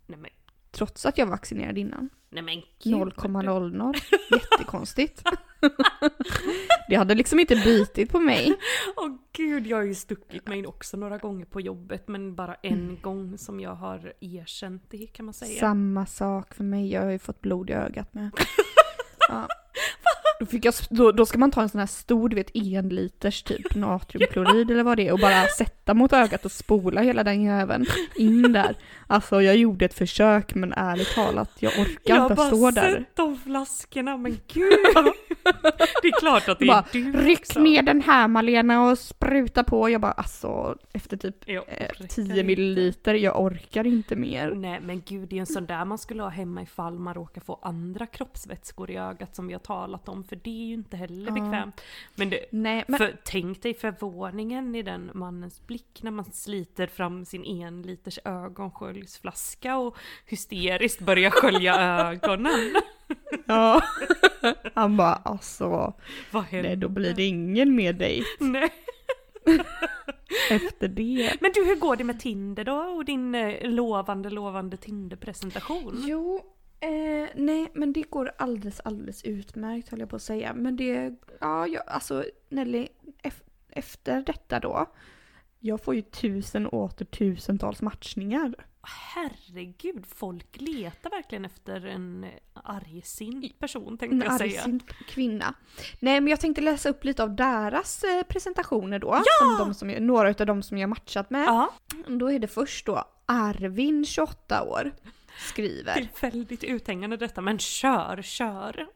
[0.06, 0.30] Nej men,
[0.70, 2.08] Trots att jag var vaccinerad innan.
[2.30, 2.94] nej men gud.
[3.14, 3.94] 0,00.
[4.30, 5.22] Jättekonstigt.
[6.88, 8.54] det hade liksom inte bitit på mig.
[8.96, 12.98] Åh gud, jag har ju stuckit mig också några gånger på jobbet men bara en
[13.02, 15.60] gång som jag har erkänt det kan man säga.
[15.60, 18.30] Samma sak för mig, jag har ju fått blod i ögat med.
[19.28, 19.48] Ja.
[20.40, 22.88] Då, fick jag, då, då ska man ta en sån här stor, du vet en
[22.88, 27.24] liters typ natriumklorid eller vad det är och bara sätta mot ögat och spola hela
[27.24, 27.86] den jäveln
[28.16, 28.76] in där.
[29.06, 32.70] Alltså jag gjorde ett försök men ärligt talat, jag orkar jag har inte bara stå
[32.70, 32.92] där.
[32.92, 34.70] sett de flaskorna men gud.
[36.02, 37.60] det är klart att det Bara, är du Ryck också.
[37.60, 39.90] ner den här Malena och spruta på.
[39.90, 42.44] Jag bara alltså efter typ Jag eh, orkar 10 inte.
[42.44, 44.50] milliliter, jag orkar inte mer.
[44.54, 47.40] Nej men gud, det är en sån där man skulle ha hemma ifall man råkar
[47.40, 50.96] få andra kroppsvätskor i ögat som vi har talat om, för det är ju inte
[50.96, 51.80] heller bekvämt.
[52.14, 56.86] Men, det, Nej men för, tänk dig förvåningen i den mannens blick när man sliter
[56.86, 58.18] fram sin en liters
[58.96, 61.74] ögonsköljsflaska och hysteriskt börjar skölja
[62.10, 62.74] ögonen.
[63.46, 63.82] ja.
[64.74, 65.94] Han bara alltså,
[66.30, 68.70] Vad nej då blir det ingen mer dejt Nej.
[70.50, 71.36] efter det.
[71.40, 72.76] Men du, hur går det med Tinder då?
[72.76, 75.94] Och din eh, lovande, lovande Tinder-presentation?
[76.06, 76.40] Jo,
[76.80, 80.54] eh, nej men det går alldeles, alldeles utmärkt höll jag på att säga.
[80.54, 82.88] Men det, ja, jag, alltså Nelly,
[83.22, 84.86] ef- efter detta då.
[85.60, 88.54] Jag får ju tusen och åter tusentals matchningar.
[88.88, 94.60] Herregud, folk letar verkligen efter en argsint person En tänkte jag säga.
[94.60, 95.54] argsint kvinna.
[96.00, 99.22] Nej men jag tänkte läsa upp lite av deras eh, presentationer då.
[99.40, 101.44] Som de som, några av de som jag matchat med.
[101.46, 101.70] Ja,
[102.06, 105.96] Då är det först då Arvin, 28 år, det skriver.
[105.96, 108.86] är väldigt uthängande detta, men kör, kör.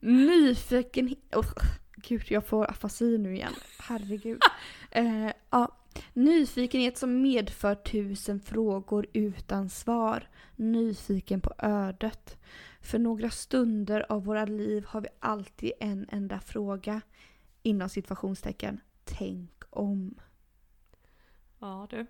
[0.00, 1.14] Nyfiken...
[1.32, 1.52] Oh,
[1.96, 3.52] gud, jag får afasi nu igen.
[3.78, 4.42] Herregud.
[4.92, 5.76] Eh, ja.
[6.12, 10.28] Nyfikenhet som medför tusen frågor utan svar.
[10.56, 12.36] Nyfiken på ödet.
[12.80, 17.00] För några stunder av våra liv har vi alltid en enda fråga.
[17.62, 18.80] Inom situationstecken.
[19.04, 20.14] Tänk om.
[21.60, 22.06] Ja du.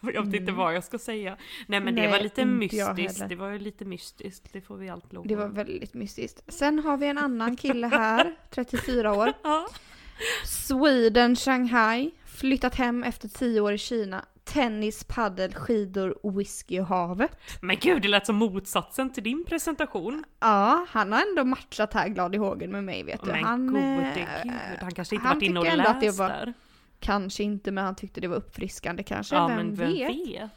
[0.02, 0.54] Jag vet inte Mm.
[0.56, 1.36] vad jag ska säga.
[1.66, 3.28] Nej men det Nej, var lite mystiskt.
[3.28, 4.52] Det var ju lite mystiskt.
[4.52, 6.52] Det får vi allt lov Det var väldigt mystiskt.
[6.52, 9.32] Sen har vi en annan kille här, 34 år.
[9.42, 9.66] Ja.
[10.44, 12.10] Sweden, Shanghai.
[12.38, 14.24] Flyttat hem efter 10 år i Kina.
[14.44, 17.30] Tennis, paddel, skidor, whisky och havet.
[17.60, 20.24] Men gud, det lät som motsatsen till din presentation.
[20.40, 23.32] Ja, han har ändå matchat här glad i hågen med mig vet du.
[23.32, 23.80] Men han, gode
[24.16, 26.54] eh, gud, han kanske inte han varit inne och ändå att det läst var- där.
[27.00, 30.10] Kanske inte men han tyckte det var uppfriskande kanske, Ja vem, men vem vet?
[30.10, 30.50] vet?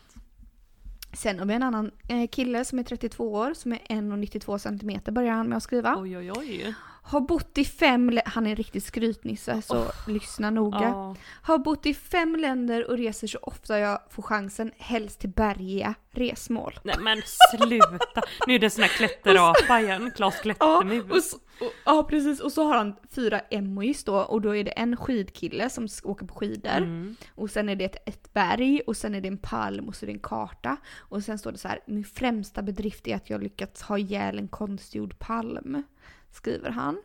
[1.13, 5.13] Sen har vi en annan eh, kille som är 32 år, som är 1,92 cm
[5.13, 5.96] börjar han med att skriva.
[5.98, 6.76] Oj oj oj.
[7.04, 10.82] Har bott i fem lä- han är en riktig skrytnisse så lyssna noga.
[10.82, 11.16] Ja.
[11.42, 15.94] Har bott i fem länder och reser så ofta jag får chansen, helst till bergiga
[16.12, 16.80] resmål.
[16.84, 17.22] Nej men
[17.58, 18.22] sluta.
[18.48, 20.12] Nu är det sån här klätterapa igen.
[20.16, 21.12] Klas Ja, Klättermus.
[21.12, 22.40] och, så- och, ja precis.
[22.40, 26.26] Och så har han fyra emojis då och då är det en skidkille som åker
[26.26, 26.78] på skidor.
[26.78, 27.16] Mm.
[27.36, 30.06] Och sen är det ett, ett berg och sen är det en palm och så
[30.06, 30.78] är det en karta.
[30.98, 34.38] Och sen står det så här, min främsta bedrift är att jag lyckats ha ihjäl
[34.40, 35.84] en konstgjord palm.
[36.32, 36.98] Skriver han.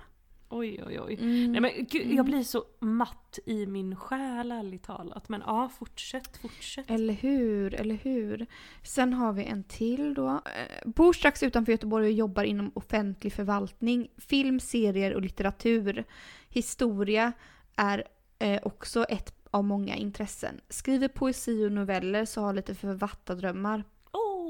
[0.48, 1.14] Oj oj oj.
[1.14, 1.52] Mm.
[1.52, 5.28] Nej men gud, jag blir så matt i min själ ärligt talat.
[5.28, 6.90] Men ja, fortsätt, fortsätt.
[6.90, 8.46] Eller hur, eller hur.
[8.82, 10.28] Sen har vi en till då.
[10.28, 14.08] Eh, Bor strax utanför Göteborg och jobbar inom offentlig förvaltning.
[14.16, 16.04] Film, serier och litteratur.
[16.48, 17.32] Historia
[17.76, 18.04] är
[18.38, 20.60] eh, också ett av många intressen.
[20.68, 23.84] Skriver poesi och noveller så har lite författardrömmar.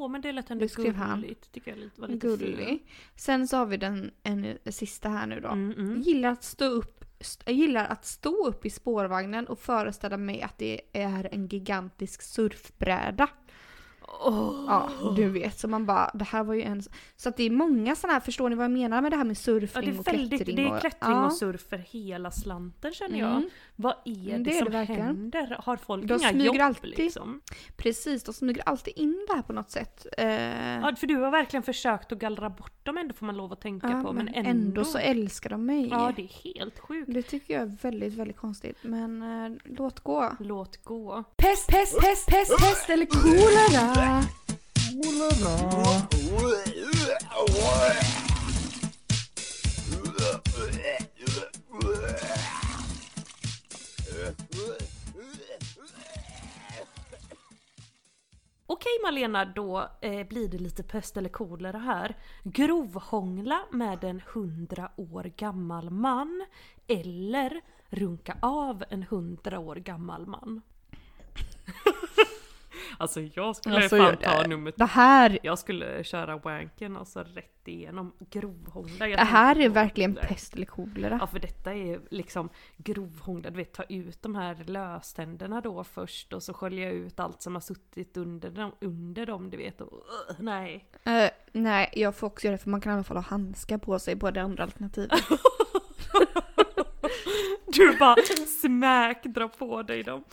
[0.06, 1.20] Åh, men det lät ändå skrev han.
[1.20, 1.52] gulligt.
[1.52, 2.56] Tycker jag var lite Gullig.
[2.66, 2.78] fin.
[3.16, 5.48] Sen så har vi den en, sista här nu då.
[5.48, 6.00] Mm, mm.
[6.02, 10.58] Gillar att stå upp st- gillar att stå upp i spårvagnen och föreställa mig att
[10.58, 13.28] det är en gigantisk surfbräda.
[14.08, 14.64] Åh.
[14.68, 15.58] Ja, du vet.
[15.58, 16.82] Så man bara, det här var ju en...
[17.16, 19.24] Så att det är många sådana här, förstår ni vad jag menar med det här
[19.24, 20.56] med Ja, surfing det är och väldigt, klättring?
[20.56, 21.26] det är klättring ja.
[21.26, 23.30] och surf för hela slanten känner jag.
[23.30, 23.48] Mm.
[23.76, 25.56] Vad är Mm, det, det som det händer?
[25.64, 26.98] Har folk De inga jobb alltid.
[26.98, 27.40] liksom?
[27.76, 30.06] Precis, de smyger alltid in det här på något sätt.
[30.18, 30.26] Eh,
[30.80, 33.60] Ja, för du har verkligen försökt att gallra bort dem ändå får man lov att
[33.60, 34.12] tänka ja, på.
[34.12, 35.88] Men, men ändå, ändå så älskar de mig.
[35.88, 37.14] Ja, det är helt sjukt.
[37.14, 38.76] Det tycker jag är väldigt, väldigt konstigt.
[38.82, 40.32] Men eh, låt gå.
[40.40, 41.24] Låt gå.
[41.36, 43.95] Pest, pest, pest, pest, pest eller kolera?
[58.68, 62.16] Okej Malena, då eh, blir det lite pest eller kolera här.
[62.44, 66.46] Grovhångla med en hundra år gammal man
[66.86, 70.62] eller runka av en hundra år gammal man.
[72.98, 77.20] alltså jag skulle Alltså, fan jag- ta nummer Det här, Jag skulle köra wanken alltså
[77.20, 79.06] rätt igenom grovhångla.
[79.06, 81.18] Det här är verkligen pest eller kolera.
[81.20, 86.32] Ja för detta är liksom grovhångla, du vet ta ut de här löständerna då först
[86.32, 89.80] och så skölja ut allt som har suttit under dem, under dem du vet.
[89.80, 90.88] Och, uh, nej.
[91.04, 93.78] Eh, nej, jag får också göra det för man kan i alla fall ha handskar
[93.78, 95.20] på sig på det andra alternativet.
[97.76, 98.16] Du bara
[98.60, 100.24] smack dra på dig dem.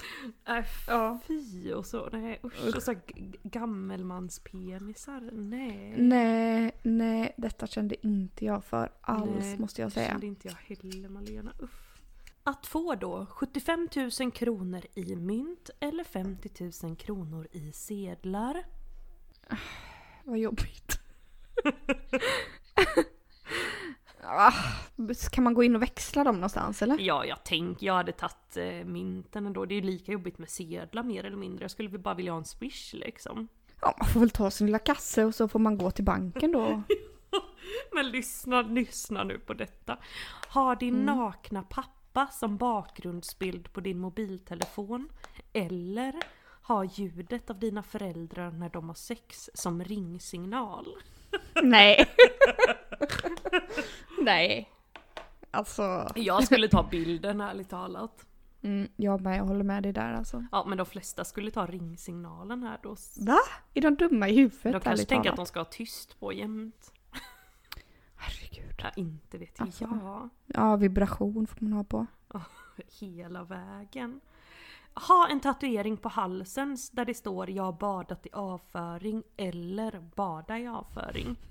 [0.47, 1.19] Äh, Ja.
[1.27, 2.75] fy och så, nej usch.
[2.75, 2.95] Och så
[3.43, 5.95] gammelmanspenisar, nej.
[5.97, 10.08] Nej, nej, detta kände inte jag för alls Nej, måste jag det säga.
[10.12, 11.89] kände inte jag heller Malena, uff.
[12.43, 18.63] Att få då 75 000 kronor i mynt eller 50 000 kronor i sedlar.
[20.23, 20.99] Vad jobbigt.
[24.25, 24.53] ah,
[25.31, 26.97] kan man gå in och växla dem någonstans eller?
[26.99, 29.65] Ja, jag tänker jag hade tagit eh, mynten ändå.
[29.65, 31.63] Det är ju lika jobbigt med sedlar mer eller mindre.
[31.63, 33.47] Jag skulle väl bara vilja ha en swish liksom.
[33.81, 36.51] Ja, man får väl ta sin lilla kasse och så får man gå till banken
[36.51, 36.83] då.
[37.93, 39.97] Men lyssna, lyssna nu på detta.
[40.49, 41.05] Ha din Mm.
[41.17, 45.09] nakna pappa som bakgrundsbild på din mobiltelefon.
[45.53, 46.13] Eller
[46.63, 50.88] ha ljudet av dina föräldrar när de har sex som ringsignal.
[51.63, 52.09] Nej.
[54.23, 54.69] Nej.
[55.51, 58.25] Alltså, Jag skulle ta bilden ärligt talat.
[58.62, 60.45] mm, jag med, jag håller med dig där alltså.
[60.51, 62.95] Ja men de flesta skulle ta ringsignalen här då.
[63.19, 63.38] Va?
[63.73, 65.39] Är de dumma i huvudet De kanske tänker talat?
[65.39, 66.91] att de ska ha tyst på jämt.
[68.15, 68.73] Herregud.
[68.83, 69.83] Ja, inte vet Alltså.
[69.83, 70.29] jag.
[70.45, 72.05] Ja, vibration får man ha på.
[72.99, 74.19] Hela vägen.
[74.93, 80.59] Ha en tatuering på halsen där det står jag har badat i avföring eller bada
[80.59, 81.36] i avföring.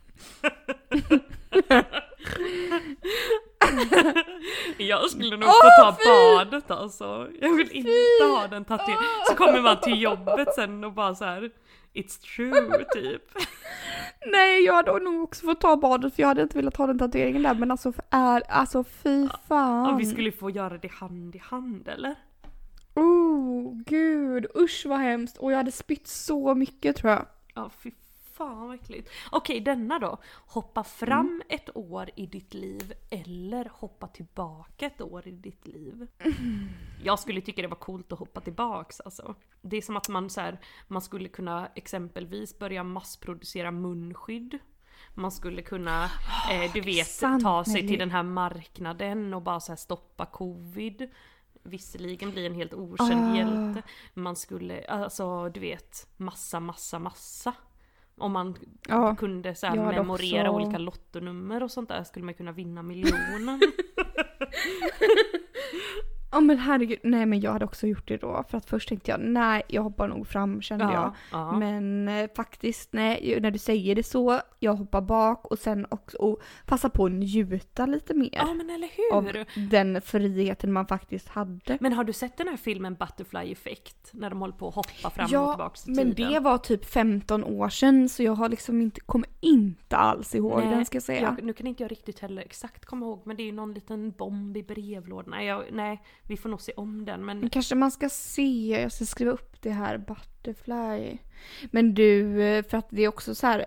[4.79, 7.29] jag skulle nog få ta badet alltså.
[7.41, 9.05] Jag vill inte ha den tatueringen.
[9.29, 11.51] Så kommer man till jobbet sen och bara så här.
[11.95, 13.23] It's true typ.
[14.27, 16.99] Nej, jag hade nog också fått ta badet för jag hade inte velat ha den
[16.99, 19.95] tatueringen där men alltså är, alltså fy fan.
[19.95, 22.15] Och vi skulle få göra det hand i hand eller?
[22.95, 25.39] Oh, gud, usch vad hemskt.
[25.39, 27.27] Och jag hade spytt så mycket tror jag.
[27.55, 27.91] Ja, fy
[28.47, 29.11] fan vad äckligt.
[29.31, 30.19] Okej, denna då.
[30.47, 36.07] Hoppa fram ett år i ditt liv eller hoppa tillbaka ett år i ditt liv.
[37.05, 39.35] Jag skulle tycka det var coolt att hoppa tillbaks alltså.
[39.63, 44.59] Det är som att man så här, man skulle kunna exempelvis börja massproducera munskydd.
[45.15, 46.05] Man skulle kunna,
[46.51, 51.11] eh, du vet, sant, ta sig till den här marknaden och bara så stoppa covid.
[51.63, 53.37] Visserligen bli en helt okänd Ah.
[53.37, 53.83] hjälte.
[54.15, 57.55] Man skulle, alltså du vet, massa, massa, massa.
[58.23, 58.57] Om man
[58.89, 62.83] Ja, kunde så här memorera också- olika lottonummer och sånt där skulle man kunna vinna
[62.83, 63.61] miljonen.
[66.33, 68.45] Ja men herregud, nej men jag hade också gjort det då.
[68.49, 71.13] För att först tänkte jag, nej jag hoppar nog fram kände jag.
[71.33, 71.53] ja.
[71.57, 76.17] Men eh, faktiskt, nej när du säger det så, jag hoppar bak och sen också
[76.19, 78.31] och passa på att njuta lite mer.
[78.33, 79.69] ja men eller av hur?
[79.71, 81.79] den friheten man faktiskt hade.
[81.81, 84.11] Men har du sett den här filmen Butterfly Effect?
[84.13, 86.33] När de håller på att hoppa fram och Ja, tillbaks i men tiden?
[86.33, 90.61] det var typ 15 år sedan så jag har liksom inte, kommer inte alls ihåg
[90.61, 91.23] Nej, den ska jag säga.
[91.23, 93.75] Jag, nu kan inte jag riktigt heller exakt komma ihåg men det är ju någon
[93.75, 95.31] liten bomb i brevlådan.
[95.31, 98.93] Nej, jag, nej vi får nog se om den men kanske man ska se, jag
[98.93, 101.19] ska skriva upp det här Butterfly.
[101.71, 103.67] Men du, eh, för att det är också så här.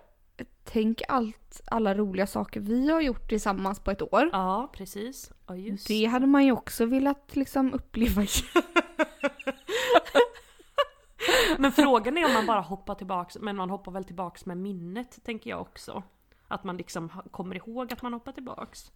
[0.63, 4.29] Tänk allt, alla roliga saker vi har gjort tillsammans på ett år.
[4.31, 5.31] ja precis.
[5.47, 8.25] Ja just Det hade man ju också velat liksom uppleva.
[11.57, 15.23] Men frågan är om man bara hoppar tillbaks, men man hoppar väl tillbaks med minnet
[15.23, 16.03] tänker jag också.
[16.47, 18.91] Att man liksom kommer ihåg att man hoppar tillbaks.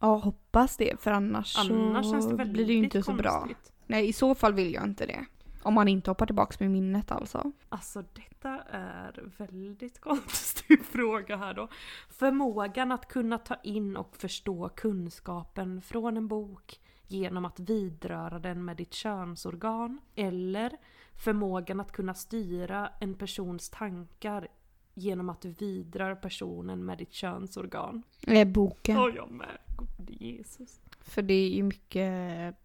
[0.00, 3.40] Ja, hoppas det för annars, Annars så blir det ju inte så bra.
[3.40, 3.72] konstigt.
[3.86, 5.24] Nej, i så fall vill jag inte det.
[5.62, 7.52] Om man inte hoppar tillbaka med minnet alltså.
[7.68, 11.68] Alltså detta är väldigt konstig fråga här då.
[12.08, 18.64] Förmågan att kunna ta in och förstå kunskapen från en bok genom att vidröra den
[18.64, 20.00] med ditt könsorgan.
[20.14, 20.76] Eller
[21.24, 24.48] förmågan att kunna styra en persons tankar
[24.94, 28.02] genom att du vidrör personen med ditt könsorgan.
[28.26, 28.96] Eh, boken.
[28.96, 29.58] Ja, jag med.
[29.76, 30.80] Gode Jesus.
[31.00, 32.12] För det är ju mycket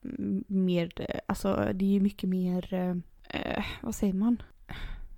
[0.03, 2.95] mm, mer, eh, alltså det är ju mycket mer, eh,
[3.41, 4.41] eh, vad säger man?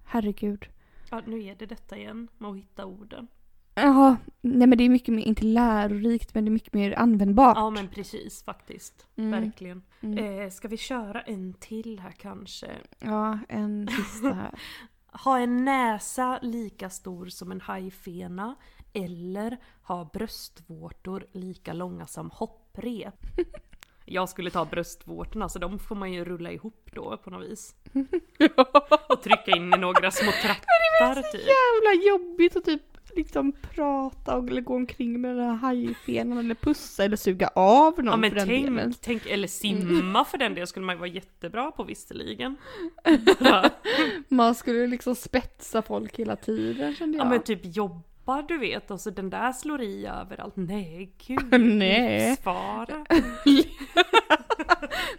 [0.06, 0.66] Herregud.
[1.12, 3.28] Ja, nu är det detta igen med att hitta orden.
[3.76, 7.58] Ja, nej men det är mycket mer, inte lärorikt men det är mycket mer användbart.
[7.58, 9.08] Ja men precis faktiskt.
[9.16, 9.32] Mm.
[9.32, 9.82] Verkligen.
[10.02, 10.42] Mm.
[10.42, 12.68] Eh, ska vi köra en till här kanske?
[13.00, 14.52] Ja, en sista.
[15.24, 18.56] Ha en näsa lika stor som en hajfena
[18.94, 23.16] eller ha bröstvårtor lika långa som hopprep.
[24.06, 27.76] Jag skulle ta bröstvårtorna så de får man ju rulla ihop då på något vis.
[29.10, 31.42] Och trycka in i några små trattar typ.
[31.42, 36.56] Jävla jobbigt att typ liksom prata och, eller gå omkring med den här hajfenan eller
[36.56, 38.94] pussa eller suga av någon Ja men för den delen.
[39.02, 42.56] tänk, tänk, eller simma för den delen skulle man ju vara jättebra på visserligen.
[44.28, 47.30] Man skulle liksom spetsa folk hela tiden kände Ja jag.
[47.30, 50.54] men typ jobba du vet och så den där slår i överallt.
[50.56, 51.62] Nej gud.
[51.62, 52.30] Nej.
[52.30, 53.06] Livsfara.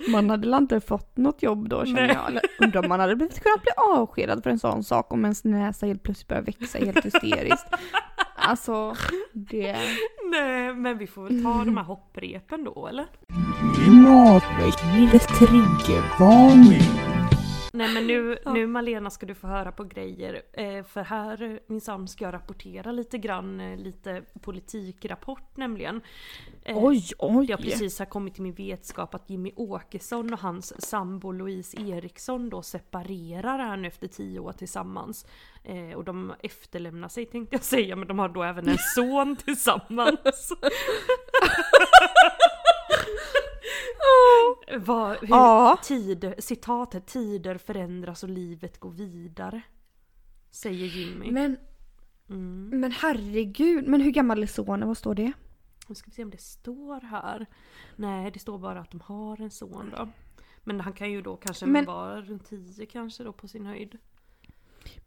[0.08, 2.16] Man hade väl inte fått något jobb då känner Nej.
[2.16, 2.28] jag.
[2.28, 5.44] Eller undrar om man hade blivit kunnat bli avskedad för en sån sak om ens
[5.44, 7.66] näsa helt plötsligt börjar växa helt hysteriskt.
[8.36, 8.96] Alltså,
[9.32, 9.76] det...
[10.30, 13.06] Nej men vi får väl ta de här hopprepen då eller?
[13.74, 15.08] Klimatväckning
[15.38, 17.17] triggervarning.
[17.72, 20.42] Nej men nu, nu Malena ska du få höra på grejer.
[20.52, 26.00] Eh, för här minsann ska jag rapportera lite grann, eh, lite politikrapport nämligen.
[26.64, 27.50] Eh, Oj, oj!
[27.50, 32.50] Har precis har kommit till min vetskap att Jimmy Åkesson och hans sambo Louise Eriksson
[32.50, 35.26] då separerar här nu efter tio år tillsammans.
[35.96, 40.52] Och de efterlämnar sig tänkte jag säga, men de har då även en son tillsammans.
[44.78, 45.78] Vad, hur, Ja.
[45.82, 49.62] tider, citatet, tider förändras och livet går vidare.
[50.50, 51.30] Säger Jimmy.
[51.30, 51.56] Men,
[52.30, 52.80] Mm.
[52.80, 54.88] men herregud, men hur gammal är sonen?
[54.88, 55.32] Vad står det?
[55.88, 57.46] Nu ska vi se om det står här.
[57.96, 60.08] Nej, det står bara att de har en son då.
[60.64, 63.98] Men han kan ju då kanske Men- vara runt 10 kanske då på sin höjd.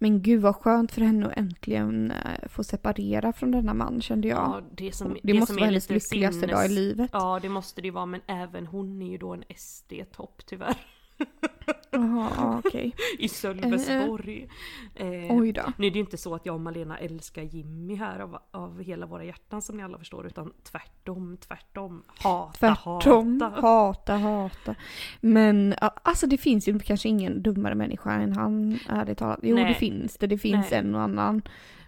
[0.02, 4.28] Men gud vad skönt för henne att äntligen eh, få separera från denna man kände
[4.28, 4.38] jag.
[4.38, 7.10] Ja, det som, det, måste som vara är hennes lyckligaste sinnes- dag i livet.
[7.14, 10.78] Ja, det måste det vara, men även hon är ju då en SD-topp tyvärr.
[11.91, 12.95] Jaha, ja, okej.
[13.20, 14.47] I Sölvesborg.
[14.95, 15.62] Eh, Oj då.
[15.78, 18.82] Nu är det ju inte så att jag och Malena älskar Jimmy här av, av
[18.82, 22.03] hela våra hjärtan som ni alla förstår, utan tvärtom, tvärtom.
[22.07, 23.62] Hata, Tvärtom, hata.
[23.62, 24.76] hata, hata.
[25.22, 29.39] Men alltså det finns ju kanske ingen dummare människa än han, ärligt talat.
[29.43, 29.66] Jo, Nej.
[29.66, 30.28] det finns det.
[30.28, 30.80] Det finns Nej.
[30.80, 31.41] en och annan.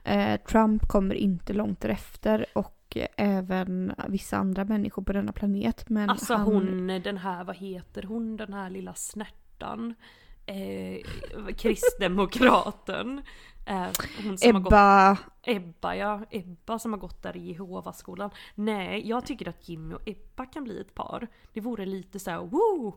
[0.03, 5.89] Eh, Trump kommer inte långt därefter och eh, även vissa andra människor på denna planet.
[5.89, 8.93] Men Alltså han, hon, den här, vad heter hon, den här lilla
[9.63, 9.93] snärtan?
[10.45, 13.21] Eh, kristdemokraten.
[13.65, 18.29] Eh, har gått, Ebba, Ebba ja, Ebba som har gått där i Jehovaskolan.
[18.55, 21.27] Nej, jag tycker att Jimmy och Ebba kan bli ett par.
[21.53, 22.93] Det vore lite så här, woo!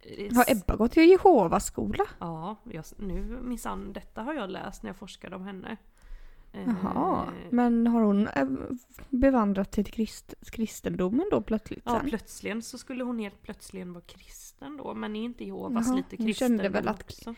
[0.00, 2.04] Eh, har Ebba gått i Jehovas skola?
[2.18, 5.76] Ja, jag, nu minsann, detta har jag läst när jag forskade om henne.
[6.52, 8.46] Eh, Jaha, men har hon eh,
[9.10, 12.08] bevandrat till krist, kristendomen då plötsligt Ja, sen?
[12.08, 16.16] plötsligen så skulle hon helt plötsligen vara kristen då, men är inte Jehovas Jaha, lite
[16.18, 17.34] hon kristen kände väl att- också?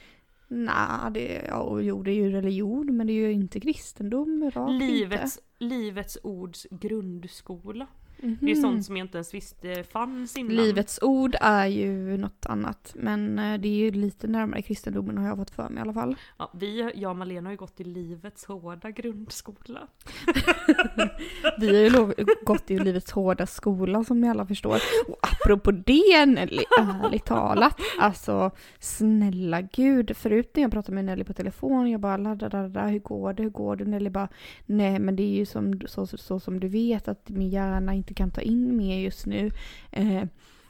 [0.49, 4.51] Nej, det, ja, och jo, det är ju religion men det är ju inte kristendom.
[4.81, 7.87] Livets, livets ords grundskola.
[8.23, 8.45] Inte.
[8.45, 8.63] Det är Mhm.
[8.63, 10.57] sånt som jag inte ens visste fanns innan.
[10.57, 12.93] Livets ord är ju något annat.
[12.97, 15.93] Men eh, det är ju lite närmare kristendomen har jag fått för mig i alla
[15.93, 16.17] fall.
[16.39, 19.81] Ja, vi, jag och Malena har ju gått i livets hårda grundskola.
[21.59, 22.15] Vi har ju lov-
[22.45, 24.77] gått i livets hårda skola som ni alla förstår.
[25.09, 27.79] Och apropå det Nelly, ärligt talat.
[27.99, 30.17] Alltså snälla gud.
[30.17, 33.51] Förut när jag pratade med Nelly på telefon, jag bara ladda, hur går det, hur
[33.51, 33.85] går det?
[33.85, 34.29] Nelly bara,
[34.67, 37.95] nej men det är ju som, så, så, så som du vet att min hjärna
[37.95, 39.51] inte kan ta in mer just nu.
[39.91, 40.25] Eh,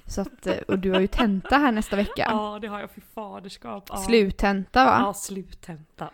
[0.07, 2.27] så att, eh, och du har ju tenta här nästa vecka.
[2.31, 3.85] Ja, det har jag för faderskap.
[3.89, 3.97] Ja.
[3.97, 4.99] Sluttenta va?
[5.01, 6.11] Ja, sluttenta.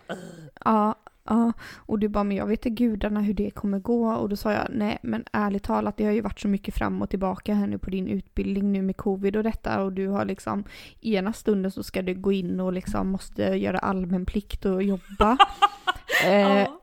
[0.64, 1.52] Ja, ja.
[1.76, 4.12] Och du bara, men jag vet inte gudarna hur det kommer gå.
[4.12, 7.02] Och då sa jag, nej men ärligt talat, det har ju varit så mycket fram
[7.02, 9.82] och tillbaka här nu på din utbildning nu med covid och detta.
[9.82, 10.64] Och du har liksom,
[11.00, 15.36] ena stunden så ska du gå in och liksom måste göra allmän plikt och jobba.
[16.24, 16.77] eh, Ja.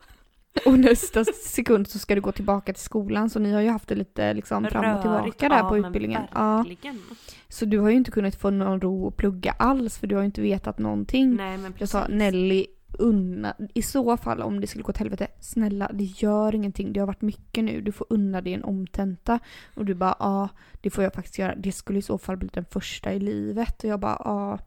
[0.66, 3.88] Och nästa sekund så ska du gå tillbaka till skolan så ni har ju haft
[3.88, 6.22] det lite liksom fram och tillbaka där ja, på utbildningen.
[6.34, 6.66] Ja.
[7.49, 10.22] Så du har ju inte kunnat få någon ro och plugga alls för du har
[10.22, 11.36] ju inte vetat någonting.
[11.36, 11.91] Nej men Jag precis.
[11.91, 12.66] sa Nelly,
[12.99, 16.99] unna, i så fall om det skulle gå till helvete, snälla det gör ingenting, det
[16.99, 19.39] har varit mycket nu, du får unna dig en omtenta.
[19.76, 20.49] Och du bara ja,
[20.82, 23.84] det får jag faktiskt göra, det skulle i så fall bli den första i livet.
[23.84, 24.60] Och jag bara ja,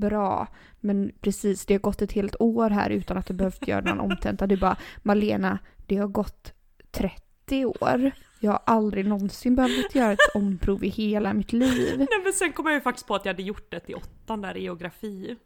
[0.00, 0.46] bra.
[0.80, 4.00] Men precis, det har gått ett helt år här utan att du behövt göra någon
[4.00, 4.46] omtenta.
[4.46, 6.52] Du bara Malena, det har gått
[6.90, 8.10] 30 år.
[8.40, 11.98] Jag har aldrig någonsin behövt göra ett omprov i hela mitt liv.
[11.98, 14.40] Nej men sen kom jag ju faktiskt på att jag hade gjort det i åttan
[14.40, 15.36] där i geografi.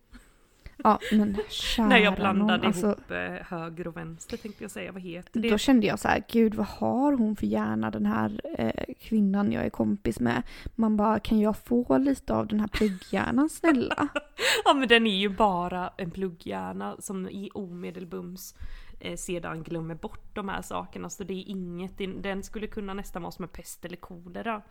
[0.76, 4.70] Ja, men kära När jag blandade nån, alltså, ihop eh, höger och vänster tänkte jag
[4.70, 5.50] säga, vad heter det?
[5.50, 9.52] Då kände jag så här, gud vad har hon för hjärna den här eh, kvinnan
[9.52, 10.42] jag är kompis med?
[10.74, 14.08] Man bara, kan jag få lite av den här plugghjärnan snälla?
[14.64, 18.54] Ja men den är ju bara en plugghjärna som i omedelbums
[19.00, 21.10] eh, sedan glömmer bort de här sakerna.
[21.10, 24.62] Så det är inget, den skulle kunna nästan vara som en pest eller kolera.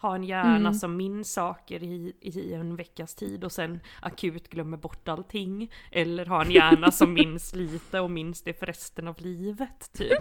[0.00, 0.74] Ha en hjärna Mm.
[0.74, 5.72] som minns saker i, i en veckas tid och sen akut glömmer bort allting.
[5.92, 10.18] Eller ha en hjärna som minns lite och minns det för resten av livet typ.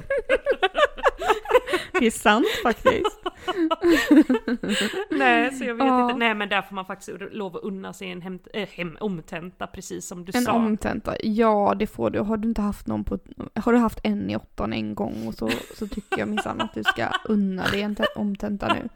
[1.99, 3.24] Det är sant faktiskt.
[5.09, 6.05] Nej så jag vet Ja.
[6.05, 8.97] inte, nej men där får man faktiskt lov att unna sig en hem, äh, hem,
[8.99, 10.53] omtenta precis som du En sa.
[10.53, 12.19] omtenta, ja det får du.
[12.19, 13.19] Har du inte haft någon på,
[13.55, 16.73] har du haft en i åttan en gång och så, så tycker jag minsann att
[16.73, 18.89] du ska unna dig en te- omtenta nu.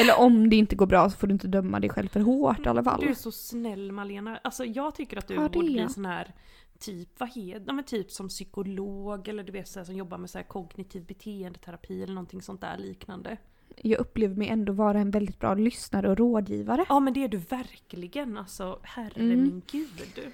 [0.00, 2.66] Eller om det inte går bra så får du inte döma dig själv för hårt
[2.66, 3.00] i alla fall.
[3.00, 4.38] Du är så snäll Malena.
[4.44, 5.90] Alltså jag tycker att du Ja, borde bli jag.
[5.90, 6.34] sån här
[6.78, 10.18] typ, vad heter ja, men typ som psykolog eller du vet så här, som jobbar
[10.18, 13.36] med så här kognitiv beteendeterapi eller någonting sånt där liknande.
[13.76, 16.84] Jag upplever mig ändå vara en väldigt bra lyssnare och rådgivare.
[16.88, 19.42] Ja men det är du verkligen, alltså herre Mm.
[19.42, 20.32] min gud.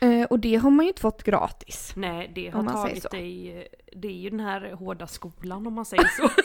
[0.00, 1.92] Eh, och det har man ju inte fått gratis.
[1.96, 3.08] Nej det har tagit så.
[3.08, 6.28] dig, det är ju den här hårda skolan om man säger så.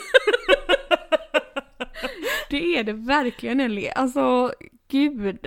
[2.50, 3.90] Det är det verkligen Ellie.
[3.90, 4.52] Alltså,
[4.88, 5.38] gud.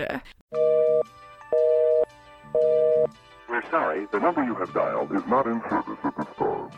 [3.47, 6.69] We're sorry, the number you have dialed is not in service at this time.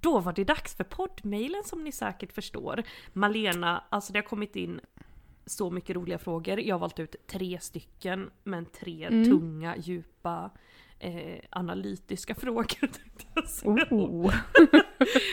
[0.00, 2.82] Då var det dags för poddmailen som ni säkert förstår.
[3.12, 4.80] Malena, alltså det har kommit in
[5.46, 6.60] så mycket roliga frågor.
[6.60, 9.24] Jag har valt ut tre stycken, men tre Mm.
[9.24, 10.50] tunga, djupa,
[10.98, 12.90] eh, analytiska frågor.
[13.90, 14.34] Oh.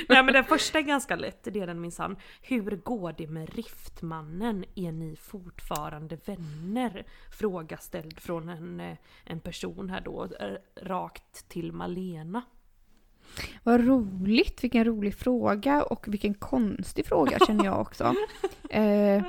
[0.09, 2.17] Nej men den första är ganska lätt, det är den minsann.
[2.41, 4.65] Hur går det med Riftmannen?
[4.75, 7.05] Är ni fortfarande vänner?
[7.39, 12.41] Fråga ställd från en, eh, en person här då, eh, rakt till Malena.
[13.63, 18.15] Vad roligt, vilken rolig fråga och vilken konstig fråga känner jag också.
[18.69, 19.23] Eh,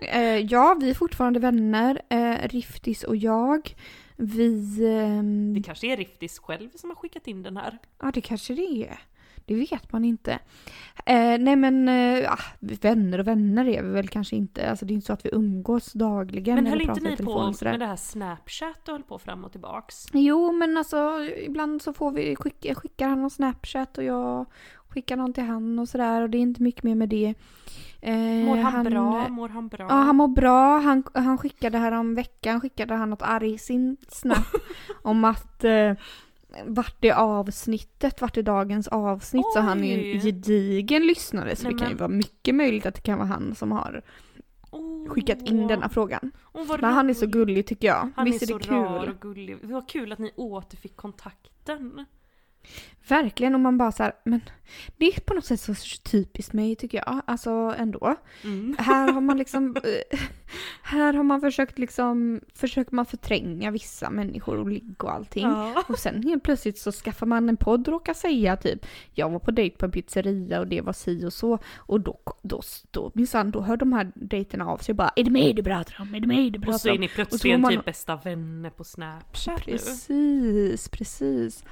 [0.00, 3.74] eh, ja, vi är fortfarande vänner, eh, Riftis och jag.
[4.16, 4.78] Vi...
[4.86, 7.78] ehm, Det kanske är Riftis själv som har skickat in den här.
[8.02, 8.98] Ja, det kanske det är.
[9.46, 10.32] Det vet man inte.
[11.06, 14.70] Eh, nej men, eh, ja, vänner och vänner är vi väl kanske inte.
[14.70, 17.80] Alltså det är inte så att vi umgås dagligen Men höll inte ni på med
[17.80, 20.06] det här Snapchat och höll på fram och tillbaks?
[20.12, 24.46] Jo, men alltså ibland så får vi, skick, skickar han någon Snapchat och jag
[24.88, 27.34] skickar någon till han och sådär och det är inte mycket mer med det.
[28.00, 29.28] Eh, Mår han, bra?
[29.28, 29.86] Mår han bra?
[29.88, 30.78] Ja, han mår bra.
[30.78, 34.46] Han, han skickade här om veckan skickade han något arg sin snap
[35.02, 35.92] om att eh,
[36.66, 39.46] vart är avsnittet, vart är dagens avsnitt?
[39.54, 40.12] Så han är Oj.
[40.12, 43.18] en gedigen lyssnare så Nej, det kan ju men- vara mycket möjligt att det kan
[43.18, 44.02] vara han som har
[44.70, 45.08] Åh.
[45.08, 46.30] skickat in denna frågan.
[46.52, 48.10] Vad Men han är så gullig tycker jag.
[48.16, 48.74] Han Visst är är så det kul?
[48.74, 49.58] rar och gullig.
[49.62, 52.04] Det var kul att ni återfick kontakten.
[53.08, 54.40] Verkligen, och man bara så här, men
[54.96, 55.74] det är på något sätt så
[56.10, 57.22] typiskt mig tycker jag.
[57.26, 58.14] Alltså ändå.
[58.44, 58.76] Mm.
[58.78, 60.18] Här har man liksom, eh,
[60.82, 65.42] här har man försökt liksom, försöker man förtränga vissa människor och ligga och allting.
[65.46, 65.84] Ja.
[65.88, 69.38] Och sen helt plötsligt så skaffar man en podd och råkar säga typ Jag var
[69.38, 73.10] på dejt på en pizzeria och det var si och så Och då, då, då
[73.14, 75.96] minsann, då hör de här dejterna av sig och bara Är det mig du pratar
[76.00, 76.14] om?
[76.14, 77.00] Är det mig du Och så pratar är om?
[77.00, 79.72] ni Och så plötsligt får man- typ bästa vänner på Snapchat nu.
[79.72, 81.64] Precis, precis.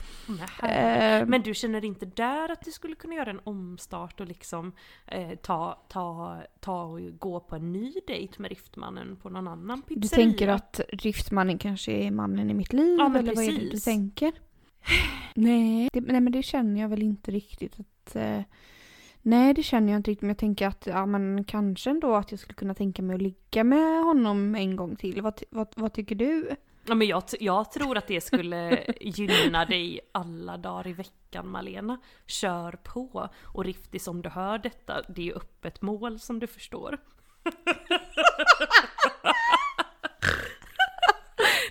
[0.61, 1.21] Nähä.
[1.21, 4.73] Eh, Men du känner inte där att du skulle kunna göra en omstart och liksom
[5.07, 9.83] eh, ta, ta, ta och gå på en ny dejt med Riftmannen på någon annan
[9.83, 10.01] pizzeria?
[10.01, 12.97] du tänker att Riftmannen kanske är mannen i mitt liv?
[12.99, 13.85] Ja, eller vad är det du precis.
[13.85, 14.33] tänker?
[15.35, 18.17] Nej, det, nej, men det känner jag väl inte riktigt att...
[18.17, 18.43] Eh,
[19.23, 20.23] nej, det känner jag inte riktigt.
[20.23, 23.23] Men jag tänker att ja, men kanske ändå att jag skulle kunna tänka mig att
[23.23, 25.23] ligga med honom en gång till.
[25.23, 26.51] Vad, vad, vad tycker du?
[26.91, 32.01] Ja, men jag, jag tror att det skulle gynna dig alla dagar i veckan Malena.
[32.27, 33.29] Kör på!
[33.43, 36.99] Och Riftis om du hör detta, det är ju öppet mål som du förstår.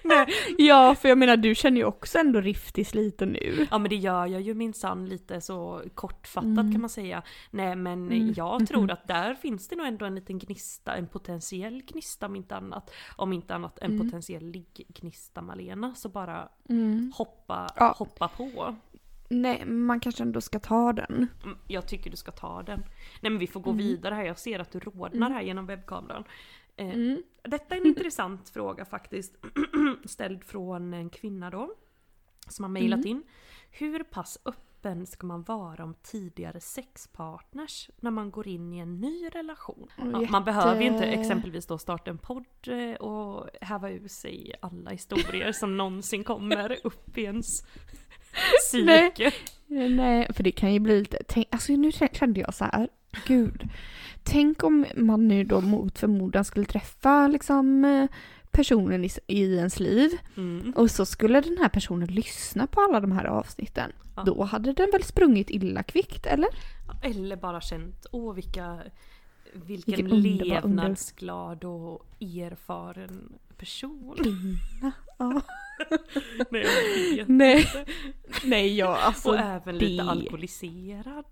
[0.58, 3.68] Ja, för jag menar du känner ju också ändå riftig liten nu.
[3.72, 6.72] Ja men det gör jag ju minsann lite så kortfattat Mm.
[6.72, 7.24] kan man säga.
[7.52, 8.34] Nej men Mm.
[8.36, 12.36] jag tror att där finns det nog ändå en liten gnista, en potentiell gnista om
[12.36, 12.92] inte annat.
[13.16, 14.06] Om inte annat en Mm.
[14.08, 15.96] potentiell ligggnista Malena.
[15.96, 17.12] Så bara Mm.
[17.16, 17.96] hoppa, Ja.
[17.98, 18.76] hoppa på.
[19.32, 21.28] Nej, man kanske ändå ska ta den.
[21.44, 22.80] Mm, Jag tycker du ska ta den.
[23.22, 23.78] Nej men vi får gå Mm.
[23.86, 26.24] vidare här, jag ser att du rodnar här genom webbkameran.
[26.80, 27.24] Eh, Mm.
[27.44, 29.36] Detta är en intressant fråga faktiskt.
[30.06, 31.74] Ställd från en kvinna då.
[32.48, 33.08] Som har mejlat Mm.
[33.08, 33.24] in.
[33.72, 39.00] Hur pass öppen ska man vara om tidigare sexpartners när man går in i en
[39.02, 39.88] ny relation?
[39.98, 44.08] Ja, Man behöver ju inte Jätte- exempelvis då starta en podd eh, och häva ur
[44.08, 47.48] sig alla historier som någonsin kommer upp i ens
[48.74, 49.12] Nej.
[49.12, 49.32] psyke.
[49.68, 52.90] Nej, för det kan ju bli lite, tänk, alltså nu kände jag så här,
[53.28, 53.70] gud.
[54.24, 58.08] Tänk om man nu då mot förmodan skulle träffa liksom eh,
[58.52, 60.74] personen i, i ens liv Mm.
[60.76, 63.92] och så skulle den här personen lyssna på alla de här avsnitten.
[64.16, 64.24] Ja.
[64.24, 66.48] Då hade den väl sprungit illa kvickt, eller?
[67.04, 68.80] Eller bara känt, åh vilka,
[69.54, 74.16] vilken, Vilken levnadsglad och erfaren person.
[75.18, 75.42] Ja.
[76.52, 76.66] Nej,
[77.18, 77.66] jag vet Nej.
[78.44, 79.30] Nej, ja alltså.
[79.30, 81.26] och även lite det- alkoholiserad.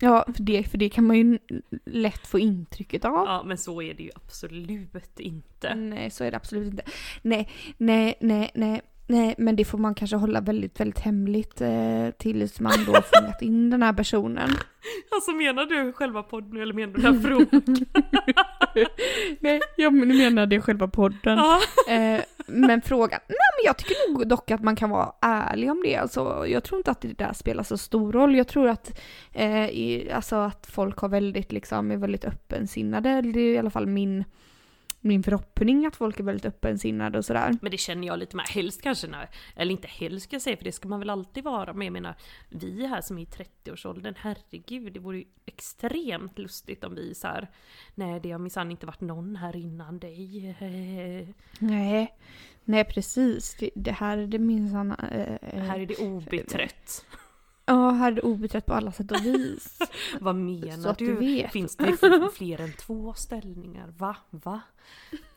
[0.00, 1.38] Ja, för det, för det kan man ju
[1.84, 3.12] lätt få intrycket av.
[3.26, 5.74] Ja men så är det ju absolut inte.
[5.74, 6.82] Nej, så är det absolut inte.
[7.22, 8.82] Nej, nej, nej, nej.
[9.10, 13.42] Nej, men det får man kanske hålla väldigt, väldigt hemligt eh, tills man då fångat
[13.42, 14.50] in den här personen.
[15.10, 17.86] Alltså menar du själva podden eller menar du den här frågan?
[19.40, 21.38] Nej, jag menar det själva podden.
[21.38, 21.60] ja.
[21.94, 25.82] Eh, men frågan, nej men jag tycker nog dock att man kan vara ärlig om
[25.84, 25.96] det.
[25.96, 28.36] Alltså, jag tror inte att det där spelar så stor roll.
[28.36, 29.00] Jag tror att,
[29.32, 33.22] eh, i, alltså att folk har väldigt, liksom, är väldigt öppensinnade.
[33.22, 34.24] Det är i alla fall min,
[35.00, 37.54] min förhoppning att folk är väldigt öppensinnade och sådär.
[37.60, 40.56] Men det känner jag lite med, helst kanske när, eller inte helst ska jag säga
[40.56, 42.14] för det ska man väl alltid vara, men jag menar
[42.48, 47.26] vi här som är i 30-årsåldern, herregud det vore ju extremt lustigt om vi så
[47.26, 47.48] här,
[47.94, 50.54] nej det har minsann inte varit någon här innan dig.
[51.58, 52.14] Nej,
[52.64, 53.54] nej precis.
[53.54, 54.92] Det, det här är det minsann...
[54.92, 57.04] Eh, Här är det obeträtt.
[57.68, 59.78] Ja, här är obeträtt på alla sätt och vis.
[60.20, 61.16] Vad menar du?
[61.20, 61.48] du.
[61.48, 61.96] Finns det
[62.34, 63.94] fler än två ställningar?
[63.98, 64.16] Va?
[64.30, 64.60] Va?